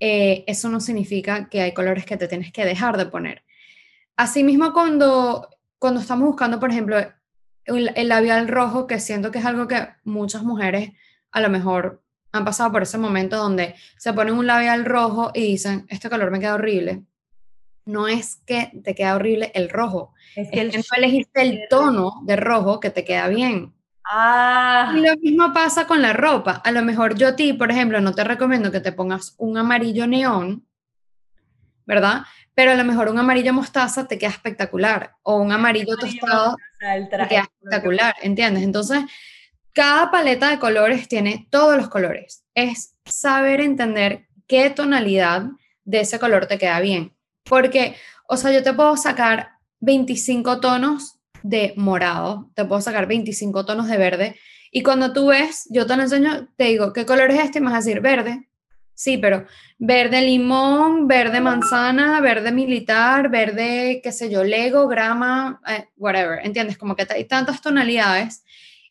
[0.00, 3.44] Eh, eso no significa que hay colores que te tienes que dejar de poner.
[4.16, 5.48] Asimismo, cuando,
[5.78, 6.98] cuando estamos buscando, por ejemplo,
[7.64, 10.92] el, el labial rojo, que siento que es algo que muchas mujeres
[11.30, 15.42] a lo mejor han pasado por ese momento donde se ponen un labial rojo y
[15.42, 17.04] dicen, este color me queda horrible
[17.86, 22.36] no es que te queda horrible el rojo, es que, no elegiste el tono de
[22.36, 23.73] rojo que te queda bien.
[24.04, 24.92] Ah.
[24.96, 26.60] Y lo mismo pasa con la ropa.
[26.64, 29.56] A lo mejor yo a ti, por ejemplo, no te recomiendo que te pongas un
[29.56, 30.66] amarillo neón,
[31.86, 32.22] ¿verdad?
[32.54, 37.28] Pero a lo mejor un amarillo mostaza te queda espectacular o un amarillo tostado te
[37.28, 38.62] queda espectacular, ¿entiendes?
[38.62, 39.04] Entonces,
[39.72, 42.44] cada paleta de colores tiene todos los colores.
[42.54, 45.46] Es saber entender qué tonalidad
[45.84, 47.12] de ese color te queda bien.
[47.42, 47.96] Porque,
[48.28, 53.86] o sea, yo te puedo sacar 25 tonos de morado, te puedo sacar 25 tonos
[53.86, 54.36] de verde,
[54.70, 57.58] y cuando tú ves, yo te lo enseño, te digo, ¿qué color es este?
[57.58, 58.48] Y me vas a decir, verde.
[58.94, 59.46] Sí, pero
[59.78, 66.78] verde limón, verde manzana, verde militar, verde, qué sé yo, lego, grama, eh, whatever, ¿entiendes?
[66.78, 68.44] Como que hay tantas tonalidades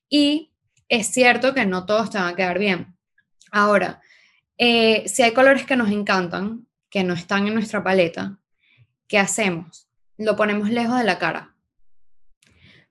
[0.08, 0.52] y
[0.90, 2.96] es cierto que no todos te van a quedar bien.
[3.52, 4.02] Ahora,
[4.58, 8.38] eh, si hay colores que nos encantan, que no están en nuestra paleta,
[9.08, 9.90] ¿qué hacemos?
[10.18, 11.53] Lo ponemos lejos de la cara.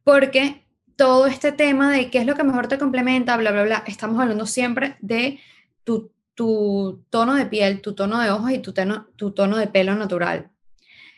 [0.05, 3.85] Porque todo este tema de qué es lo que mejor te complementa, bla, bla, bla,
[3.87, 5.41] estamos hablando siempre de
[5.85, 6.11] tu,
[7.11, 10.51] tono de piel, tu tono de ojos y tu tono, tu tono de pelo natural.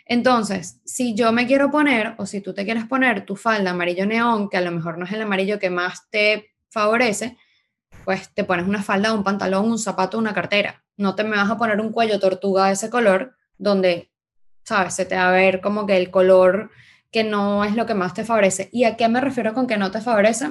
[0.06, 4.04] Entonces, si yo me quiero poner, o si tú te quieres poner tu falda amarillo
[4.04, 7.38] neón, que a lo mejor no es el amarillo que más te favorece,
[8.04, 10.84] pues te pones una falda, un pantalón, un zapato, una cartera.
[10.96, 14.10] No te me vas a poner un cuello tortuga de ese color, donde
[14.64, 14.94] ¿sabes?
[14.94, 16.70] Se te va a ver como que el color
[17.14, 18.70] que no es lo que más te favorece.
[18.72, 20.50] ¿Y a qué me refiero con que no te favorece?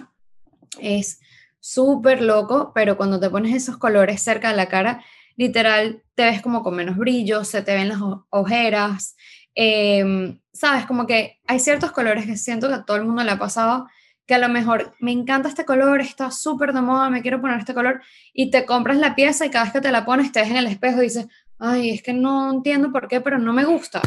[0.80, 1.19] Es
[1.60, 5.04] súper loco, pero cuando te pones esos colores cerca de la cara,
[5.36, 7.99] literal, te ves como con menos brillo, se te ven las
[8.30, 9.17] ojeras,
[9.56, 10.86] em, ¿sabes?
[10.86, 13.89] Como que hay ciertos colores que siento que a todo el mundo le ha pasado,
[14.26, 17.60] que a lo mejor me encanta este color, está súper de moda, me quiero poner
[17.60, 20.39] este color, y te compras la pieza y cada vez que te la pones te
[20.39, 21.28] ves en el espejo y dices,
[21.60, 24.02] ay, es que no entiendo por qué, pero no me gusta.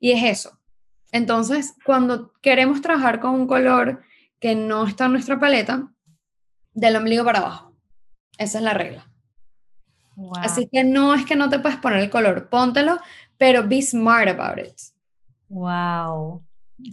[0.00, 0.58] Y es eso.
[1.16, 4.02] Entonces, cuando queremos trabajar con un color
[4.38, 5.88] que no está en nuestra paleta,
[6.74, 7.72] del ombligo para abajo.
[8.36, 9.06] Esa es la regla.
[10.40, 12.98] Así que no es que no te puedes poner el color, póntelo,
[13.38, 14.74] pero be smart about it.
[15.48, 16.42] Wow.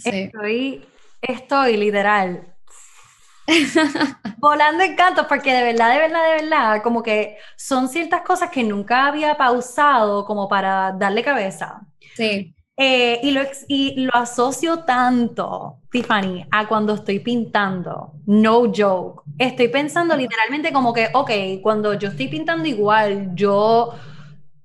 [0.06, 0.86] Estoy,
[1.22, 2.54] estoy literal
[4.38, 8.50] volando en cantos, porque de verdad, de verdad, de verdad, como que son ciertas cosas
[8.50, 11.82] que nunca había pausado como para darle cabeza.
[12.16, 12.56] Sí.
[12.76, 13.42] Eh, y, lo,
[14.06, 18.14] lo asocio tanto, Tiffany, a cuando estoy pintando.
[18.26, 19.24] No joke.
[19.38, 21.32] Estoy pensando literalmente como que, ok,
[21.62, 23.94] cuando yo estoy pintando igual, yo,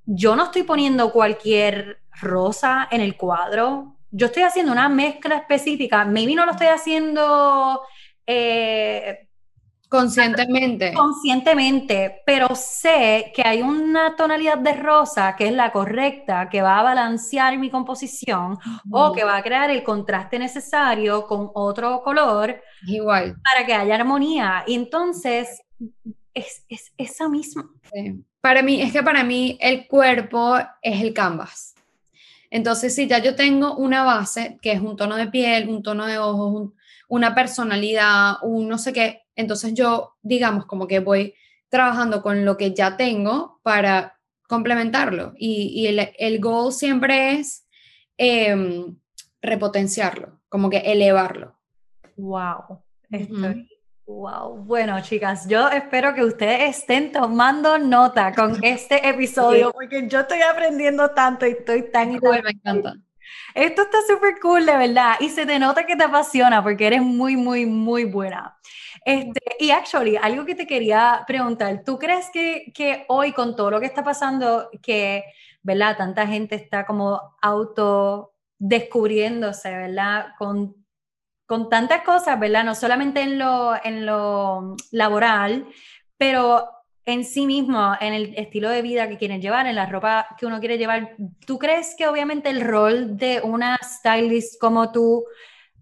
[0.07, 3.97] yo no estoy poniendo cualquier rosa en el cuadro.
[4.11, 6.05] Yo estoy haciendo una mezcla específica.
[6.07, 7.83] Maybe no lo estoy haciendo
[8.27, 9.28] eh,
[9.89, 10.93] conscientemente.
[10.93, 16.79] Conscientemente, pero sé que hay una tonalidad de rosa que es la correcta, que va
[16.79, 18.59] a balancear mi composición
[18.91, 22.61] o que va a crear el contraste necesario con otro color.
[22.87, 23.37] Igual.
[23.43, 24.65] Para que haya armonía.
[24.67, 25.63] Y entonces,
[26.35, 27.71] es, es esa misma.
[28.41, 31.75] Para mí, es que para mí el cuerpo es el canvas.
[32.51, 36.07] Entonces, si ya yo tengo una base, que es un tono de piel, un tono
[36.07, 36.75] de ojos, un,
[37.09, 39.23] una personalidad, un no sé qué.
[39.39, 41.35] Entonces yo, digamos, como que voy
[41.69, 45.33] trabajando con lo que ya tengo para complementarlo.
[45.37, 47.65] Y, el, el, goal siempre es
[48.17, 48.97] em,
[49.41, 51.57] repotenciarlo, como que elevarlo.
[52.17, 52.83] Wow.
[54.07, 60.21] Wow, bueno chicas, yo espero que ustedes estén tomando nota con este episodio porque yo
[60.21, 62.19] estoy aprendiendo tanto y estoy tan...
[62.19, 62.95] Cool, me encanta.
[63.55, 67.03] Esto está súper cool, de verdad, y se te nota que te apasiona porque eres
[67.03, 68.59] muy, muy, muy buena.
[69.09, 73.71] Este, y actually, algo que te quería preguntar, ¿tú crees que, que hoy con todo
[73.71, 75.25] lo que está pasando, que,
[75.63, 75.97] ¿verdad?
[75.97, 80.29] Tanta gente está como auto descubriéndose, ¿verdad?
[80.39, 80.79] Con
[81.49, 82.63] con tantas cosas, ¿verdad?
[82.63, 85.67] No solamente en lo, en lo laboral,
[86.19, 86.69] pero
[87.07, 90.45] en sí mismo, en el estilo de vida que quieren llevar, en la ropa que
[90.45, 91.17] uno quiere llevar.
[91.47, 95.25] ¿Tú crees que obviamente el rol de una stylist como tú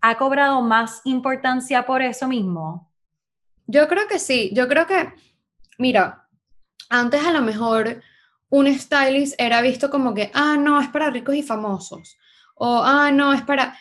[0.01, 2.93] ha cobrado más importancia por eso mismo?
[3.67, 5.13] Yo creo que sí, yo creo que,
[5.79, 6.29] mira,
[6.89, 8.03] antes a lo mejor
[8.49, 12.17] un stylist era visto como que, ah, no, es para ricos y famosos,
[12.55, 13.79] o, ah, no, es para...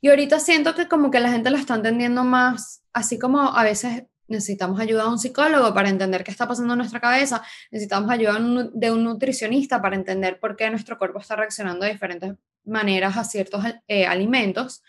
[0.00, 3.62] Y ahorita siento que como que la gente lo está entendiendo más, así como a
[3.62, 8.10] veces necesitamos ayuda de un psicólogo para entender qué está pasando en nuestra cabeza, necesitamos
[8.10, 8.38] ayuda
[8.72, 13.24] de un nutricionista para entender por qué nuestro cuerpo está reaccionando de diferentes maneras a
[13.24, 14.82] ciertos eh, alimentos.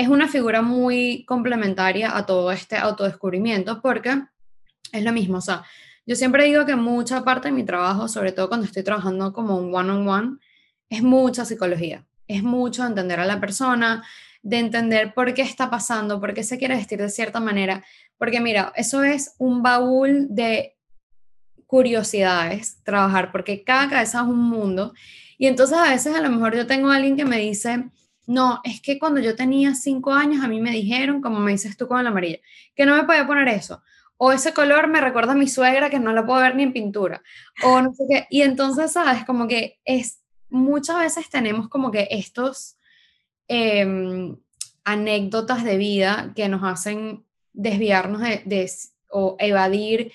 [0.00, 4.22] Es una figura muy complementaria a todo este autodescubrimiento porque
[4.92, 5.62] es lo mismo, o sea,
[6.06, 9.58] yo siempre digo que mucha parte de mi trabajo, sobre todo cuando estoy trabajando como
[9.58, 10.38] un one-on-one, -on -one,
[10.88, 14.02] es mucha psicología, es mucho entender a la persona,
[14.42, 17.84] de entender por qué está pasando, por qué se quiere vestir de cierta manera.
[18.16, 20.78] Porque mira, eso es un baúl de
[21.66, 24.94] curiosidades, trabajar, porque cada cabeza es un mundo.
[25.36, 27.90] Y entonces a veces a lo mejor yo tengo a alguien que me dice,
[28.30, 31.76] no, es que cuando yo tenía cinco años a mí me dijeron, como me dices
[31.76, 32.38] tú con la amarilla,
[32.74, 33.82] que no me podía poner eso.
[34.16, 36.72] O ese color me recuerda a mi suegra que no la puedo ver ni en
[36.72, 37.22] pintura.
[37.64, 38.26] O no sé qué.
[38.28, 39.24] Y entonces, ¿sabes?
[39.24, 42.76] Como que es, muchas veces tenemos como que estos
[43.52, 44.36] Em,
[44.84, 48.70] anécdotas de vida que nos hacen desviarnos de,
[49.10, 50.12] o evadir,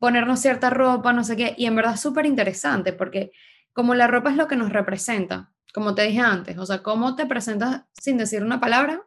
[0.00, 3.30] ponernos cierta ropa, no sé qué, y en verdad es súper interesante porque
[3.72, 7.16] como la ropa es lo que nos representa, como te dije antes, o sea, cómo
[7.16, 9.02] te presentas sin decir una palabra,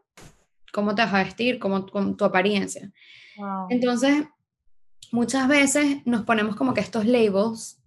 [0.74, 2.92] cómo te vas a vestir, cómo, con tu apariencia.
[3.70, 4.26] Entonces,
[5.14, 7.82] muchas veces nos ponemos como que estos labels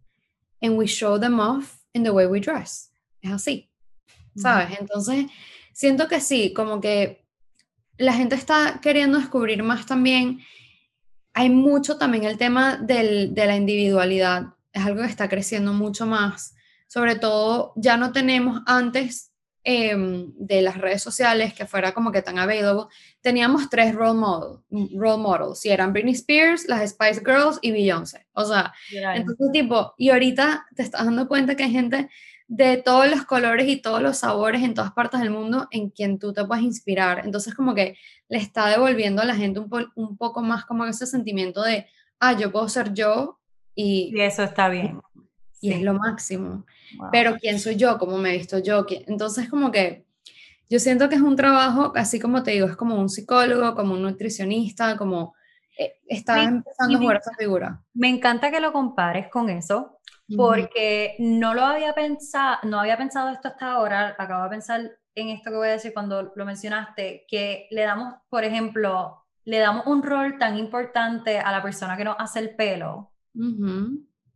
[0.63, 2.91] and we show them off in the way we dress.
[3.21, 3.71] Es así,
[4.35, 4.79] ¿sabes?
[4.81, 5.27] Entonces,
[5.75, 7.27] siento que sí, como que
[7.99, 10.41] la gente está queriendo descubrir más también.
[11.35, 16.07] Hay mucho también el tema del, de la individualidad, es algo que está creciendo mucho
[16.07, 16.55] más.
[16.91, 19.31] Sobre todo, ya no tenemos antes
[19.63, 22.87] em, de las redes sociales que fuera como que tan available,
[23.21, 24.59] teníamos tres role, model,
[24.97, 28.27] role models, y eran Britney Spears, las Spice Girls y Beyoncé.
[28.33, 28.73] O sea,
[29.15, 32.11] entonces tipo, y ahorita te estás dando cuenta que hay gente
[32.49, 36.19] de todos los colores y todos los sabores en todas partes del mundo en quien
[36.19, 37.23] tú te puedes inspirar.
[37.25, 37.97] Entonces como que
[38.29, 41.87] le está devolviendo a la gente un, un poco más como ese sentimiento de,
[42.19, 43.39] ah, yo puedo ser yo
[43.77, 44.11] y...
[44.13, 45.01] Y eso está bien.
[45.61, 46.67] Y es lo máximo.
[47.13, 47.99] Pero ¿quién soy yo?
[47.99, 48.85] ¿Cómo me he visto yo?
[49.07, 50.07] Entonces como que
[50.69, 53.95] yo siento que es un trabajo, así como te digo, es como un psicólogo, como
[53.95, 55.35] un nutricionista, como...
[55.77, 57.83] Eh, está empezando a jugar esa figura.
[57.95, 59.99] Me encanta que lo compares con eso,
[60.37, 65.29] porque no lo había pensado, no había pensado esto hasta ahora, acabo de pensar en
[65.31, 69.87] esto que voy a decir cuando lo mencionaste, que le damos, por ejemplo, le damos
[69.87, 73.11] un rol tan importante a la persona que nos hace el pelo,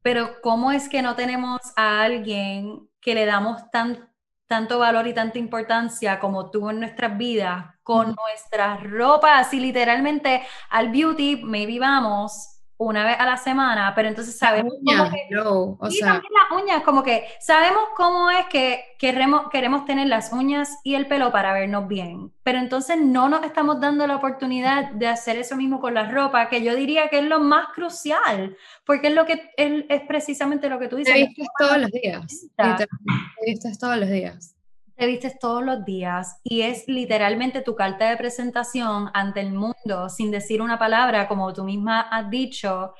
[0.04, 4.12] pero ¿cómo es que no tenemos a alguien que le damos tan,
[4.46, 10.42] tanto valor y tanta importancia como tú en nuestras vidas, con nuestras ropas, así literalmente
[10.68, 15.78] al beauty, maybe vamos una vez a la semana, pero entonces sabemos cómo que, o
[15.80, 21.06] las uñas, como que sabemos cómo es que queremos, queremos tener las uñas y el
[21.06, 25.56] pelo para vernos bien, pero entonces no nos estamos dando la oportunidad de hacer eso
[25.56, 29.24] mismo con la ropa, que yo diría que es lo más crucial, porque es lo
[29.24, 31.14] que es, es precisamente lo que tú dices.
[31.14, 32.46] Te vistes todos los días.
[32.56, 34.53] Te vistes todos los días
[34.96, 40.08] te vistes todos los días y es literalmente tu carta de presentación ante el mundo
[40.08, 42.94] sin decir una palabra, como tú misma has dicho,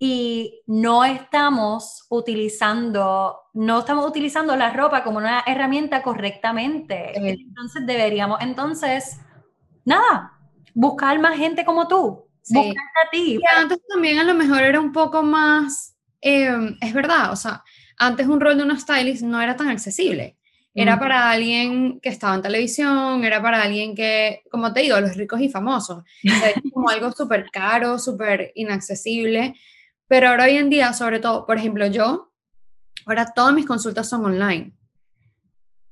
[0.00, 7.12] y no estamos utilizando, no estamos utilizando la ropa como una herramienta correctamente.
[7.16, 9.18] Entonces deberíamos, entonces,
[9.84, 10.32] nada,
[10.74, 13.40] buscar más gente como tú, buscar a ti.
[13.40, 17.64] Y antes también a lo mejor era un poco más, eh, es verdad, o sea,
[17.96, 20.37] antes un rol de una stylist no era tan accesible
[20.80, 25.16] Era para alguien que estaba en televisión, era para alguien que, como te digo, los
[25.16, 26.04] ricos y famosos.
[26.72, 29.56] Como algo súper caro, súper inaccesible.
[30.06, 32.30] Pero ahora hoy en día, sobre todo, por ejemplo, yo,
[33.06, 34.72] ahora todas mis consultas son online.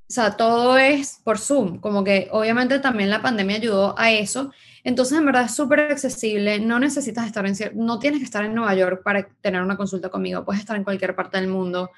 [0.09, 4.53] O sea, todo es por Zoom, como que obviamente también la pandemia ayudó a eso.
[4.85, 8.55] Entonces, en verdad es súper accesible, no necesitas estar en, no tienes que estar en
[8.55, 11.91] Nueva York para tener una consulta conmigo, puedes estar en cualquier parte del mundo.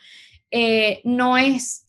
[0.50, 1.86] Eh, no es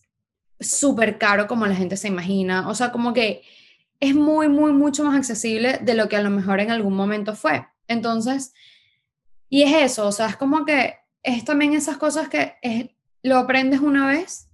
[0.61, 3.43] súper caro como la gente se imagina, o sea, como que
[3.99, 7.35] es muy, muy, mucho más accesible de lo que a lo mejor en algún momento
[7.35, 7.67] fue.
[7.89, 8.53] Entonces,
[9.49, 12.91] y es eso, o sea, es como que es también esas cosas que es-
[13.23, 14.49] lo aprendes una vez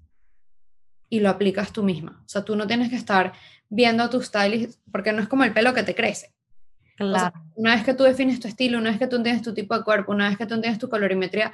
[1.09, 2.23] y lo aplicas tú misma.
[2.25, 3.33] O sea, tú no tienes que estar
[3.69, 6.35] viendo a tu stylist, porque no es como el pelo que te crece.
[6.99, 7.45] O sea, Claro.
[7.55, 9.85] una vez que tú defines tu estilo, una vez que tú entiendes tu tipo de
[9.85, 11.53] cuerpo, una vez que tú entiendes tu colorimetría,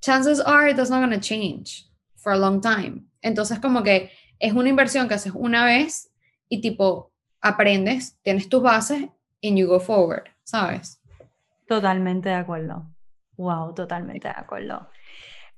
[0.00, 1.86] chances are it's not going to change
[2.16, 3.04] for a long time.
[3.22, 6.12] Entonces, como que es una inversión que haces una vez
[6.48, 9.08] y tipo aprendes, tienes tus bases
[9.42, 11.00] and you go forward, ¿sabes?
[11.66, 12.86] Totalmente de acuerdo.
[13.36, 14.90] Wow, totalmente de acuerdo.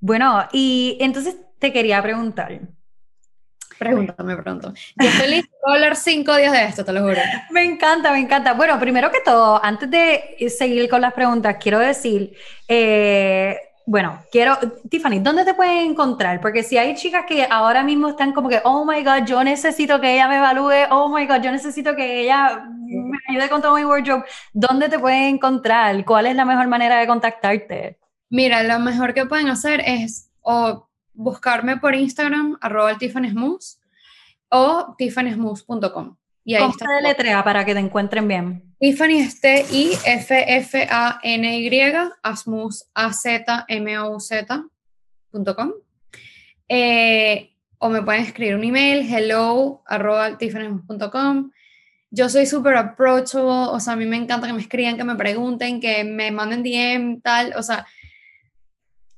[0.00, 2.60] Bueno, y entonces te quería preguntar.
[3.78, 4.72] Pregúntame pronto.
[4.96, 7.20] Yo feliz de hablar cinco días de esto, te lo juro.
[7.50, 8.54] Me encanta, me encanta.
[8.54, 12.36] Bueno, primero que todo, antes de seguir con las preguntas, quiero decir,
[12.68, 13.56] eh,
[13.86, 14.56] bueno, quiero,
[14.88, 16.40] Tiffany, ¿dónde te pueden encontrar?
[16.40, 20.00] Porque si hay chicas que ahora mismo están como que, oh my God, yo necesito
[20.00, 23.76] que ella me evalúe, oh my God, yo necesito que ella me ayude con todo
[23.76, 24.24] mi wardrobe,
[24.54, 26.02] ¿dónde te pueden encontrar?
[26.04, 27.98] ¿Cuál es la mejor manera de contactarte?
[28.30, 32.92] Mira, lo mejor que pueden hacer es o buscarme por Instagram, arroba
[34.50, 36.16] o tiffanysmooth.com.
[36.44, 36.86] Y ahí ¿Cómo está.
[36.96, 38.62] deletrea para que te encuentren bien?
[38.78, 40.10] Tiffany es T-I-F-F-A-N-Y,
[42.22, 44.70] Asmuz, A-Z-M-O-U-Z.com.
[46.68, 51.50] Eh, o me pueden escribir un email, hello, arroba tiffanysmooth.com.
[52.10, 55.16] Yo soy súper approachable, o sea, a mí me encanta que me escriban, que me
[55.16, 57.86] pregunten, que me manden DM, tal, o sea,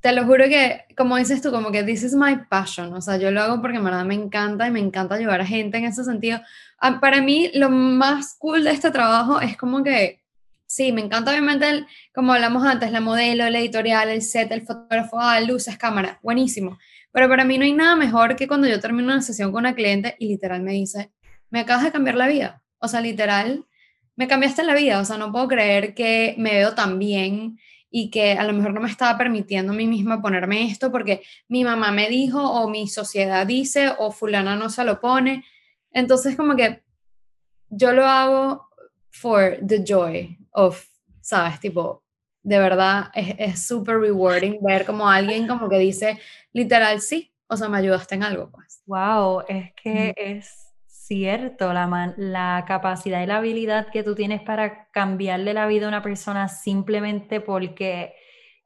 [0.07, 3.16] te lo juro que, como dices tú, como que this is my passion, o sea,
[3.16, 5.84] yo lo hago porque en verdad me encanta y me encanta ayudar a gente en
[5.84, 6.40] ese sentido.
[6.78, 10.20] Ah, Para mí, lo más cool de este trabajo es como que,
[10.64, 14.62] sí, me encanta obviamente, el- como hablamos antes, la modelo, el editorial, el set, el
[14.62, 16.78] fotógrafo, ah, luces, cámara, buenísimo.
[17.11, 19.74] Pero para mí no hay nada mejor que cuando yo termino una sesión con una
[19.74, 21.11] cliente y literal me dice,
[21.50, 22.62] me acabas de cambiar la vida.
[22.78, 23.64] O sea, literal,
[24.14, 25.00] me cambiaste la vida.
[25.00, 27.59] O sea, no puedo creer que me veo tan bien
[27.99, 31.22] y que a lo mejor no me estaba permitiendo a mí misma ponerme esto porque
[31.49, 35.47] mi mamá me dijo o mi sociedad dice o fulana no se lo pone.
[35.92, 36.82] Entonces como que
[37.70, 38.68] yo lo hago
[39.09, 40.86] for the joy of,
[41.22, 41.59] ¿sabes?
[41.59, 42.05] Tipo,
[42.42, 46.20] de verdad es súper rewarding ver como alguien como que dice
[46.53, 48.82] literal sí, o sea, me ayudaste en algo, pues.
[48.84, 50.65] Wow, es que es
[51.07, 55.86] cierto, la, man- la capacidad y la habilidad que tú tienes para cambiarle la vida
[55.86, 58.14] a una persona simplemente porque,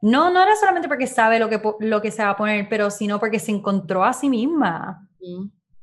[0.01, 2.91] no, no era solamente porque sabe lo que, lo que se va a poner, pero
[2.91, 5.09] sino porque se encontró a sí misma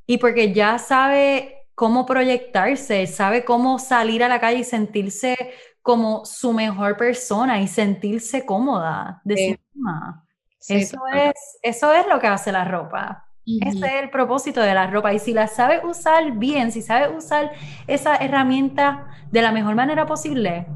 [0.05, 5.35] y porque ya sabe cómo proyectarse, sabe cómo salir a la calle y sentirse
[5.81, 9.57] como su mejor persona y sentirse cómoda de sí Sí.
[9.75, 10.25] misma.
[10.59, 13.26] Sí, Eso es, eso es lo que hace la ropa.
[13.47, 15.13] Ese es el propósito de la ropa.
[15.13, 17.51] Y si la sabes usar bien, si sabes usar
[17.87, 20.67] esa herramienta de la mejor manera posible,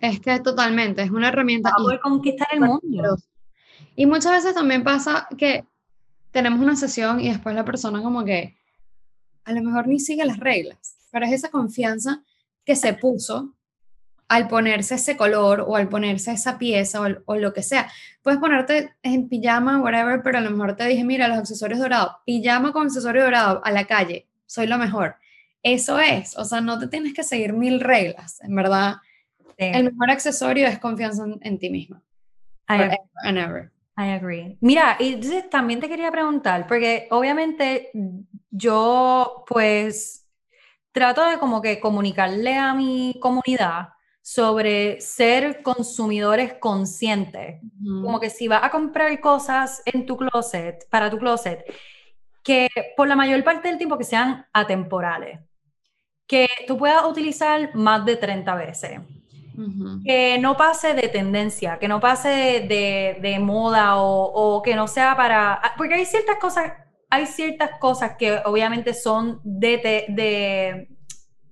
[0.00, 3.16] Es que totalmente, es una herramienta vas a y poder conquistar el mundo.
[3.96, 5.64] Y muchas veces también pasa que
[6.30, 8.54] tenemos una sesión y después la persona como que
[9.44, 12.22] a lo mejor ni sigue las reglas, pero es esa confianza
[12.64, 13.54] que se puso
[14.28, 17.90] al ponerse ese color o al ponerse esa pieza o, o lo que sea.
[18.22, 22.16] Puedes ponerte en pijama, whatever, pero a lo mejor te dije, mira, los accesorios dorados,
[22.24, 25.16] pijama con accesorio dorado a la calle, soy lo mejor.
[25.62, 28.96] Eso es, o sea, no te tienes que seguir mil reglas, en verdad.
[29.38, 32.02] Sí, El mejor accesorio es confianza en, en ti misma.
[32.68, 33.70] I and ever.
[33.96, 34.58] I agree.
[34.60, 37.90] Mira, y entonces también te quería preguntar, porque obviamente
[38.50, 40.26] yo pues
[40.92, 43.93] trato de como que comunicarle a mi comunidad
[44.26, 47.60] sobre ser consumidores conscientes.
[47.84, 51.62] Como que si vas a comprar cosas en tu closet, para tu closet,
[52.42, 55.40] que por la mayor parte del tiempo que sean atemporales,
[56.26, 59.00] que tú puedas utilizar más de 30 veces
[59.56, 60.02] Ujú.
[60.04, 64.74] que no pase de tendencia, que no pase de, de- de moda o, o que
[64.74, 65.54] no sea para...
[65.54, 66.72] ah, Porque hay ciertas cosas,
[67.10, 70.88] hay ciertas cosas que obviamente son de, te- de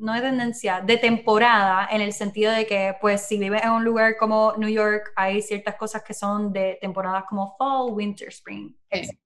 [0.03, 3.85] no de tendencia, de temporada, en el sentido de que, pues, si vives en un
[3.85, 8.75] lugar como New York, hay ciertas cosas que son de temporadas como fall, winter, spring,
[8.91, 8.99] Sí.
[8.99, 9.19] etc.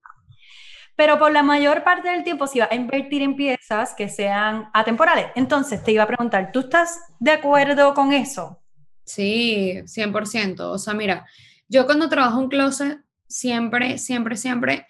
[0.94, 4.70] pero por la mayor parte del tiempo si vas a invertir en piezas que sean
[4.72, 5.26] atemporales.
[5.34, 8.62] Entonces te iba a preguntar, ¿tú estás de acuerdo con eso?
[9.04, 10.70] Sí, 100%.
[10.72, 11.26] O sea, mira,
[11.68, 12.98] yo cuando trabajo en closet,
[13.28, 14.86] siempre, siempre, siempre,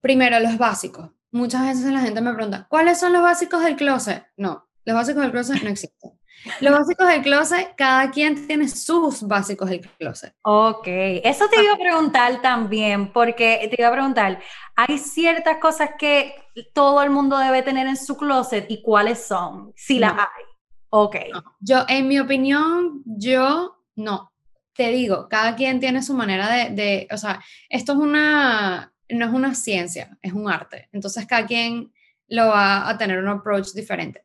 [0.00, 1.10] primero los básicos.
[1.32, 4.24] Muchas veces la gente me pregunta, ¿cuáles son los básicos del closet?
[4.36, 6.12] No, los básicos del closet no existen.
[6.60, 10.34] Los básicos del closet, cada quien tiene sus básicos del closet.
[10.42, 14.40] Ok, eso te iba a preguntar también, porque te iba a preguntar,
[14.74, 16.34] hay ciertas cosas que
[16.72, 20.44] todo el mundo debe tener en su closet y cuáles son, si las hay.
[20.90, 21.16] Ok.
[21.60, 24.32] Yo, en mi opinión, yo no.
[24.74, 29.26] Te digo, cada quien tiene su manera de, de, o sea, esto es una, no
[29.26, 30.88] es una ciencia, es un arte.
[30.92, 31.92] Entonces, cada quien
[32.28, 34.24] lo va a tener un approach diferente.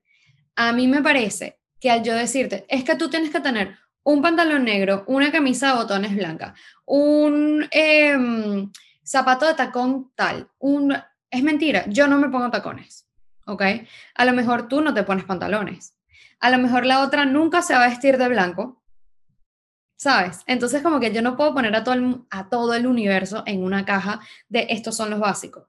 [0.56, 4.22] A mí me parece que al yo decirte, es que tú tienes que tener un
[4.22, 6.54] pantalón negro, una camisa de botones blanca,
[6.86, 8.72] un em,
[9.04, 10.96] zapato de tacón tal, un...
[11.30, 13.08] Es mentira, yo no me pongo tacones,
[13.46, 13.62] ¿ok?
[14.14, 15.98] A lo mejor tú no te pones pantalones.
[16.40, 18.84] A lo mejor la otra nunca se va a vestir de blanco,
[19.98, 20.42] ¿sabes?
[20.46, 23.64] Entonces como que yo no puedo poner a todo, el, a todo el universo en
[23.64, 25.68] una caja de estos son los básicos.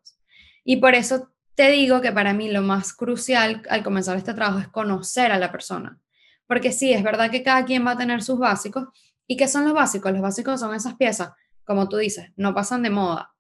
[0.63, 4.59] Y por eso te digo que para mí lo más crucial al comenzar este trabajo
[4.59, 5.99] es conocer a la persona.
[6.47, 8.89] Porque sí, es verdad que cada quien va a tener sus básicos.
[9.27, 10.13] ¿Y qué son los básicos?
[10.13, 11.31] Los básicos son esas piezas,
[11.65, 13.35] como tú dices, no pasan de moda.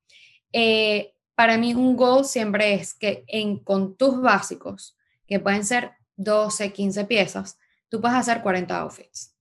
[0.53, 4.97] Eh, para mí un goal siempre es que en, con tus básicos,
[5.27, 7.59] que pueden ser 12, 15 piezas,
[7.91, 9.35] tú puedes hacer 40 outfits.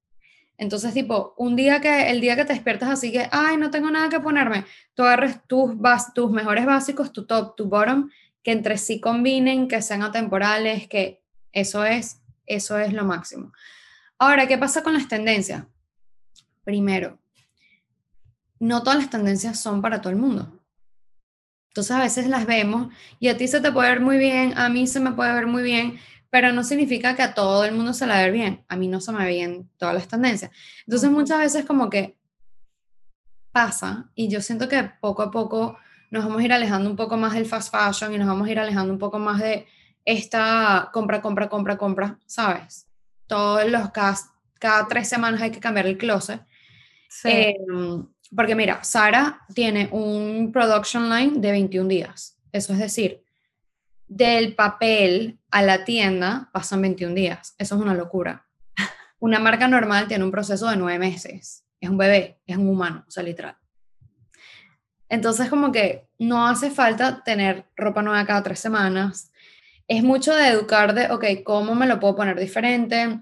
[0.57, 3.89] Entonces, tipo, un día que, el día que te despiertas así que, ay, no tengo
[3.91, 5.75] nada que ponerme, tú agarres tus,
[6.13, 8.09] tus mejores básicos, tu top, tu bottom,
[8.45, 13.51] que entre sí combinen, que sean atemporales, que eso es, eso es lo máximo.
[14.19, 15.65] Ahora, ¿qué pasa con las tendencias?
[16.63, 17.17] Primero,
[18.59, 20.61] no todas las tendencias son para todo el mundo.
[21.69, 24.69] Entonces a veces las vemos y a ti se te puede ver muy bien, a
[24.69, 27.93] mí se me puede ver muy bien, pero no significa que a todo el mundo
[27.93, 28.63] se la ve bien.
[28.67, 30.51] A mí no se me ve bien todas las tendencias.
[30.85, 32.15] Entonces muchas veces como que
[33.51, 35.79] pasa y yo siento que poco a poco
[36.15, 38.51] nos vamos a ir alejando un poco más del fast fashion y nos vamos a
[38.51, 39.67] ir alejando un poco más de
[40.05, 42.87] esta compra, compra, compra, compra, ¿sabes?
[43.27, 44.15] Todos los cada,
[44.57, 46.41] cada tres semanas hay que cambiar el closet.
[47.09, 47.29] Sí.
[47.29, 52.37] Em, porque mira, Sara tiene un production line de 21 días.
[52.53, 53.23] Eso es decir,
[54.07, 57.55] del papel a la tienda pasan 21 días.
[57.57, 58.45] Eso es una locura.
[59.19, 61.65] Una marca normal tiene un proceso de nueve meses.
[61.81, 63.57] Es un bebé, es un humano, o sea, literal.
[65.09, 69.31] Entonces, como que no hace falta tener ropa nueva cada tres semanas.
[69.87, 73.19] Es mucho de educar de, ok, ¿cómo me lo puedo poner diferente?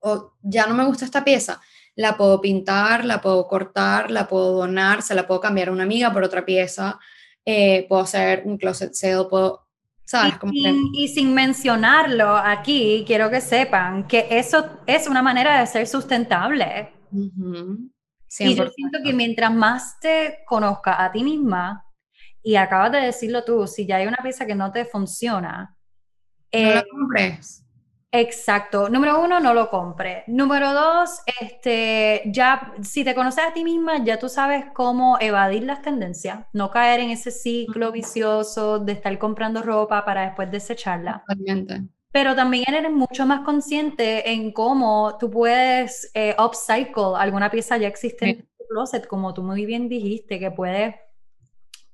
[0.00, 1.60] O ya no me gusta esta pieza,
[1.94, 5.84] la puedo pintar, la puedo cortar, la puedo donar, se la puedo cambiar a una
[5.84, 6.98] amiga por otra pieza,
[7.44, 9.66] eh, puedo hacer un closet sale, puedo,
[10.04, 10.34] ¿sabes?
[10.52, 15.86] Y, y, sin mencionarlo aquí, quiero que sepan que eso es una manera de ser
[15.86, 16.92] sustentable.
[18.38, 21.84] Y yo siento que mientras más te conozca a ti misma,
[22.42, 25.76] y acabas de decirlo tú, si ya hay una pieza que no te funciona,
[26.52, 27.64] no la eh, compres.
[28.14, 28.90] Exacto.
[28.90, 30.24] Número uno, no lo compres.
[30.26, 35.62] Número dos, este, ya, si te conoces a ti misma, ya tú sabes cómo evadir
[35.62, 41.24] las tendencias, no caer en ese ciclo vicioso de estar comprando ropa para después desecharla.
[41.26, 41.82] Totalmente
[42.12, 47.88] pero también eres mucho más consciente en cómo tú puedes eh, upcycle alguna pieza ya
[47.88, 50.94] existente en tu closet, como tú muy bien dijiste, que puedes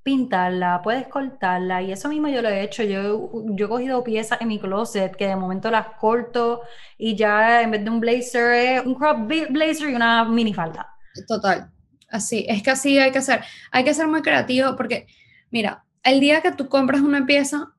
[0.02, 2.82] pintarla, puedes cortarla, y eso mismo yo lo he hecho.
[2.82, 6.62] Yo, yo he cogido piezas en mi closet que de momento las corto
[6.96, 10.94] y ya en vez de un blazer un crop blazer y una minifalda.
[11.26, 11.70] Total,
[12.08, 13.42] así, es que así hay que hacer.
[13.70, 15.06] Hay que ser muy creativo porque,
[15.50, 17.74] mira, el día que tú compras una pieza,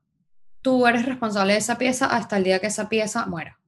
[0.62, 3.58] tú eres responsable de esa pieza hasta el día que esa pieza muera.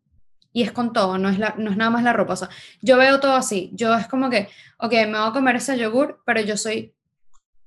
[0.52, 2.34] Y es con todo, no es, la, no es nada más la ropa.
[2.34, 2.50] O sea,
[2.82, 3.70] yo veo todo así.
[3.72, 4.48] Yo es como que,
[4.78, 6.94] ok, me voy a comer ese yogur, pero yo soy,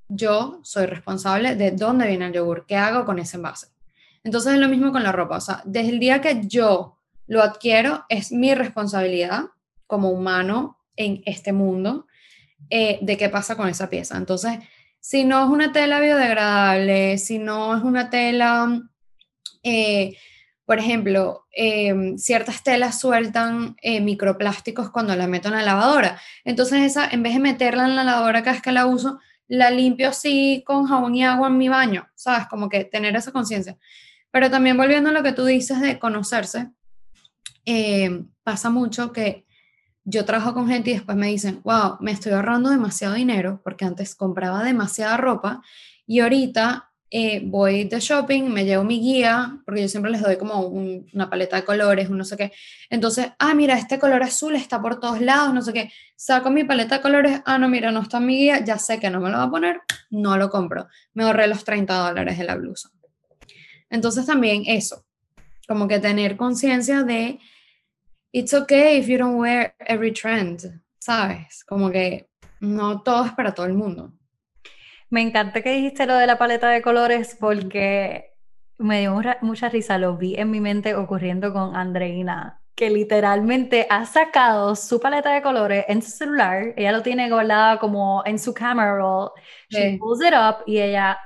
[0.07, 3.67] yo soy responsable de dónde viene el yogur, qué hago con ese envase.
[4.23, 5.37] Entonces es lo mismo con la ropa.
[5.37, 6.97] O sea, desde el día que yo
[7.27, 9.45] lo adquiero, es mi responsabilidad
[9.87, 12.07] como humano en este mundo
[12.69, 14.17] eh, de qué pasa con esa pieza.
[14.17, 14.59] Entonces,
[14.99, 18.81] si no es una tela biodegradable, si no es una tela
[19.63, 20.17] eh,
[20.65, 26.19] por ejemplo, em, ciertas telas sueltan eh, microplásticos cuando la meto en la lavadora.
[26.43, 29.69] Entonces, esa, en vez de meterla en la lavadora cada vez que la uso, la
[29.69, 32.47] limpio así con jabón y agua en mi baño, ¿sabes?
[32.47, 33.77] Como que tener esa conciencia.
[34.31, 36.71] Pero también volviendo a lo que tú dices de conocerse,
[37.65, 39.45] em, pasa mucho que
[40.03, 43.85] yo trabajo con gente y después me dicen, wow, me estoy ahorrando demasiado dinero porque
[43.85, 45.61] antes compraba demasiada ropa
[46.05, 50.37] y ahorita eh, voy de shopping, me llevo mi guía, porque yo siempre les doy
[50.37, 52.51] como una paleta de colores, un no sé qué.
[52.89, 55.91] Entonces, ah, mira, este color azul está por todos lados, no sé qué.
[56.15, 59.09] Saco mi paleta de colores, ah, no, mira, no está mi guía, ya sé que
[59.09, 60.87] no me lo va a poner, no lo compro.
[61.13, 62.89] Me ahorré los 30 dólares de la blusa.
[63.89, 65.05] Entonces también eso,
[65.67, 67.39] como que tener conciencia de,
[68.31, 71.63] it's okay if you don't wear every trend, ¿sabes?
[71.63, 72.27] Como que
[72.59, 74.11] no todo es para todo el mundo.
[75.09, 78.35] Me encanta que dijiste lo de la paleta de colores porque
[78.77, 84.05] me dio mucha risa, lo vi en mi mente ocurriendo con Andreina, que literalmente ha
[84.05, 88.53] sacado su paleta de colores en su celular, ella lo tiene guardada como en su
[88.53, 89.31] camera roll,
[89.69, 91.17] she pulls it up y ella,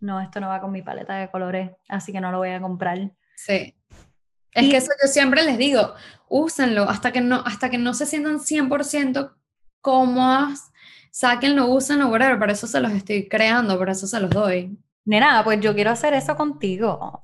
[0.00, 2.60] no, esto no va con mi paleta de colores, así que no lo voy a
[2.60, 3.10] comprar.
[3.36, 3.74] Sí.
[4.52, 5.94] Es que eso yo siempre les digo,
[6.28, 9.34] úsenlo hasta que no, hasta que no se sientan 100%
[9.82, 10.72] cómodas
[11.10, 14.78] sáquenlo, úsenlo, whatever, para eso se los estoy creando, por eso se los doy.
[15.04, 17.20] Nena, pues yo quiero hacer eso contigo.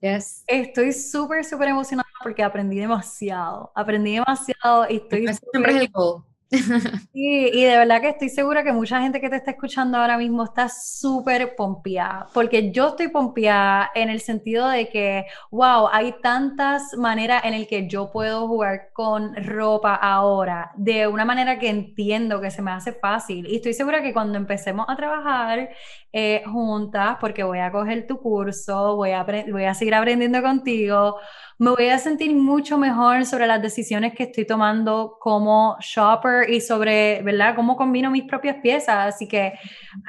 [0.00, 0.44] Yes.
[0.46, 3.72] Estoy súper, súper emocionada porque aprendí demasiado.
[3.74, 5.26] Aprendí demasiado y estoy.
[5.50, 6.22] Siempre es el goal.
[7.12, 10.44] Y de verdad que estoy segura que mucha gente que te está escuchando ahora mismo
[10.44, 16.94] está súper pompeada, porque yo estoy pompeada en el sentido de que, wow, hay tantas
[16.96, 22.40] maneras en el que yo puedo jugar con ropa ahora, de una manera que entiendo
[22.40, 23.46] que se me hace fácil.
[23.46, 25.70] Y estoy segura que cuando empecemos a trabajar
[26.10, 31.16] eh, juntas, porque voy a coger tu curso, voy a, voy a seguir aprendiendo contigo,
[31.58, 36.62] me voy a sentir mucho mejor sobre las decisiones que estoy tomando como shopper y
[36.62, 39.14] sobre, ¿verdad?, cómo combino mis propias piezas.
[39.14, 39.52] Así que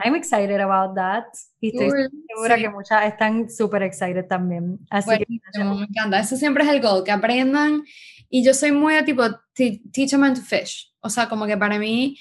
[0.05, 1.25] I'm excited about that.
[1.59, 4.79] Y estoy segura que muchas están súper excited también.
[4.89, 5.25] Así que,
[5.57, 6.19] me encanta.
[6.19, 7.83] Eso siempre es el goal, que aprendan.
[8.29, 9.23] Y yo soy muy tipo
[9.53, 10.93] teach a man to fish.
[11.01, 12.15] O sea, como que para mí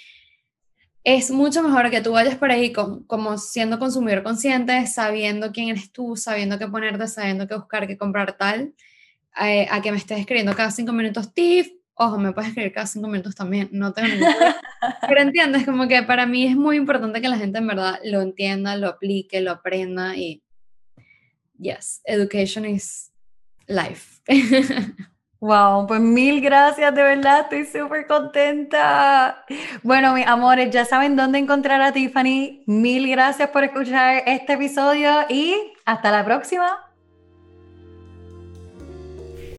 [1.04, 5.92] es mucho mejor que tú vayas por ahí como siendo consumidor consciente, sabiendo quién eres
[5.92, 8.74] tú, sabiendo qué ponerte, sabiendo qué buscar, qué comprar tal,
[9.40, 12.86] eh, a, que me estés escribiendo cada cinco minutos, Tiff, ojo, me puedes escribir cada
[12.86, 14.28] cinco minutos también, no tengo ningún
[15.08, 18.20] Pero entiendes, como que para mí es muy importante que la gente en verdad lo
[18.20, 20.42] entienda, lo aplique, lo aprenda y,
[21.58, 23.12] yes, education is
[23.66, 24.20] life.
[25.40, 29.44] Wow, pues mil gracias, de verdad, estoy súper contenta.
[29.84, 32.64] Bueno, mis amores, ya saben dónde encontrar a Tiffany.
[32.66, 36.87] Mil gracias por escuchar este episodio y hasta la próxima.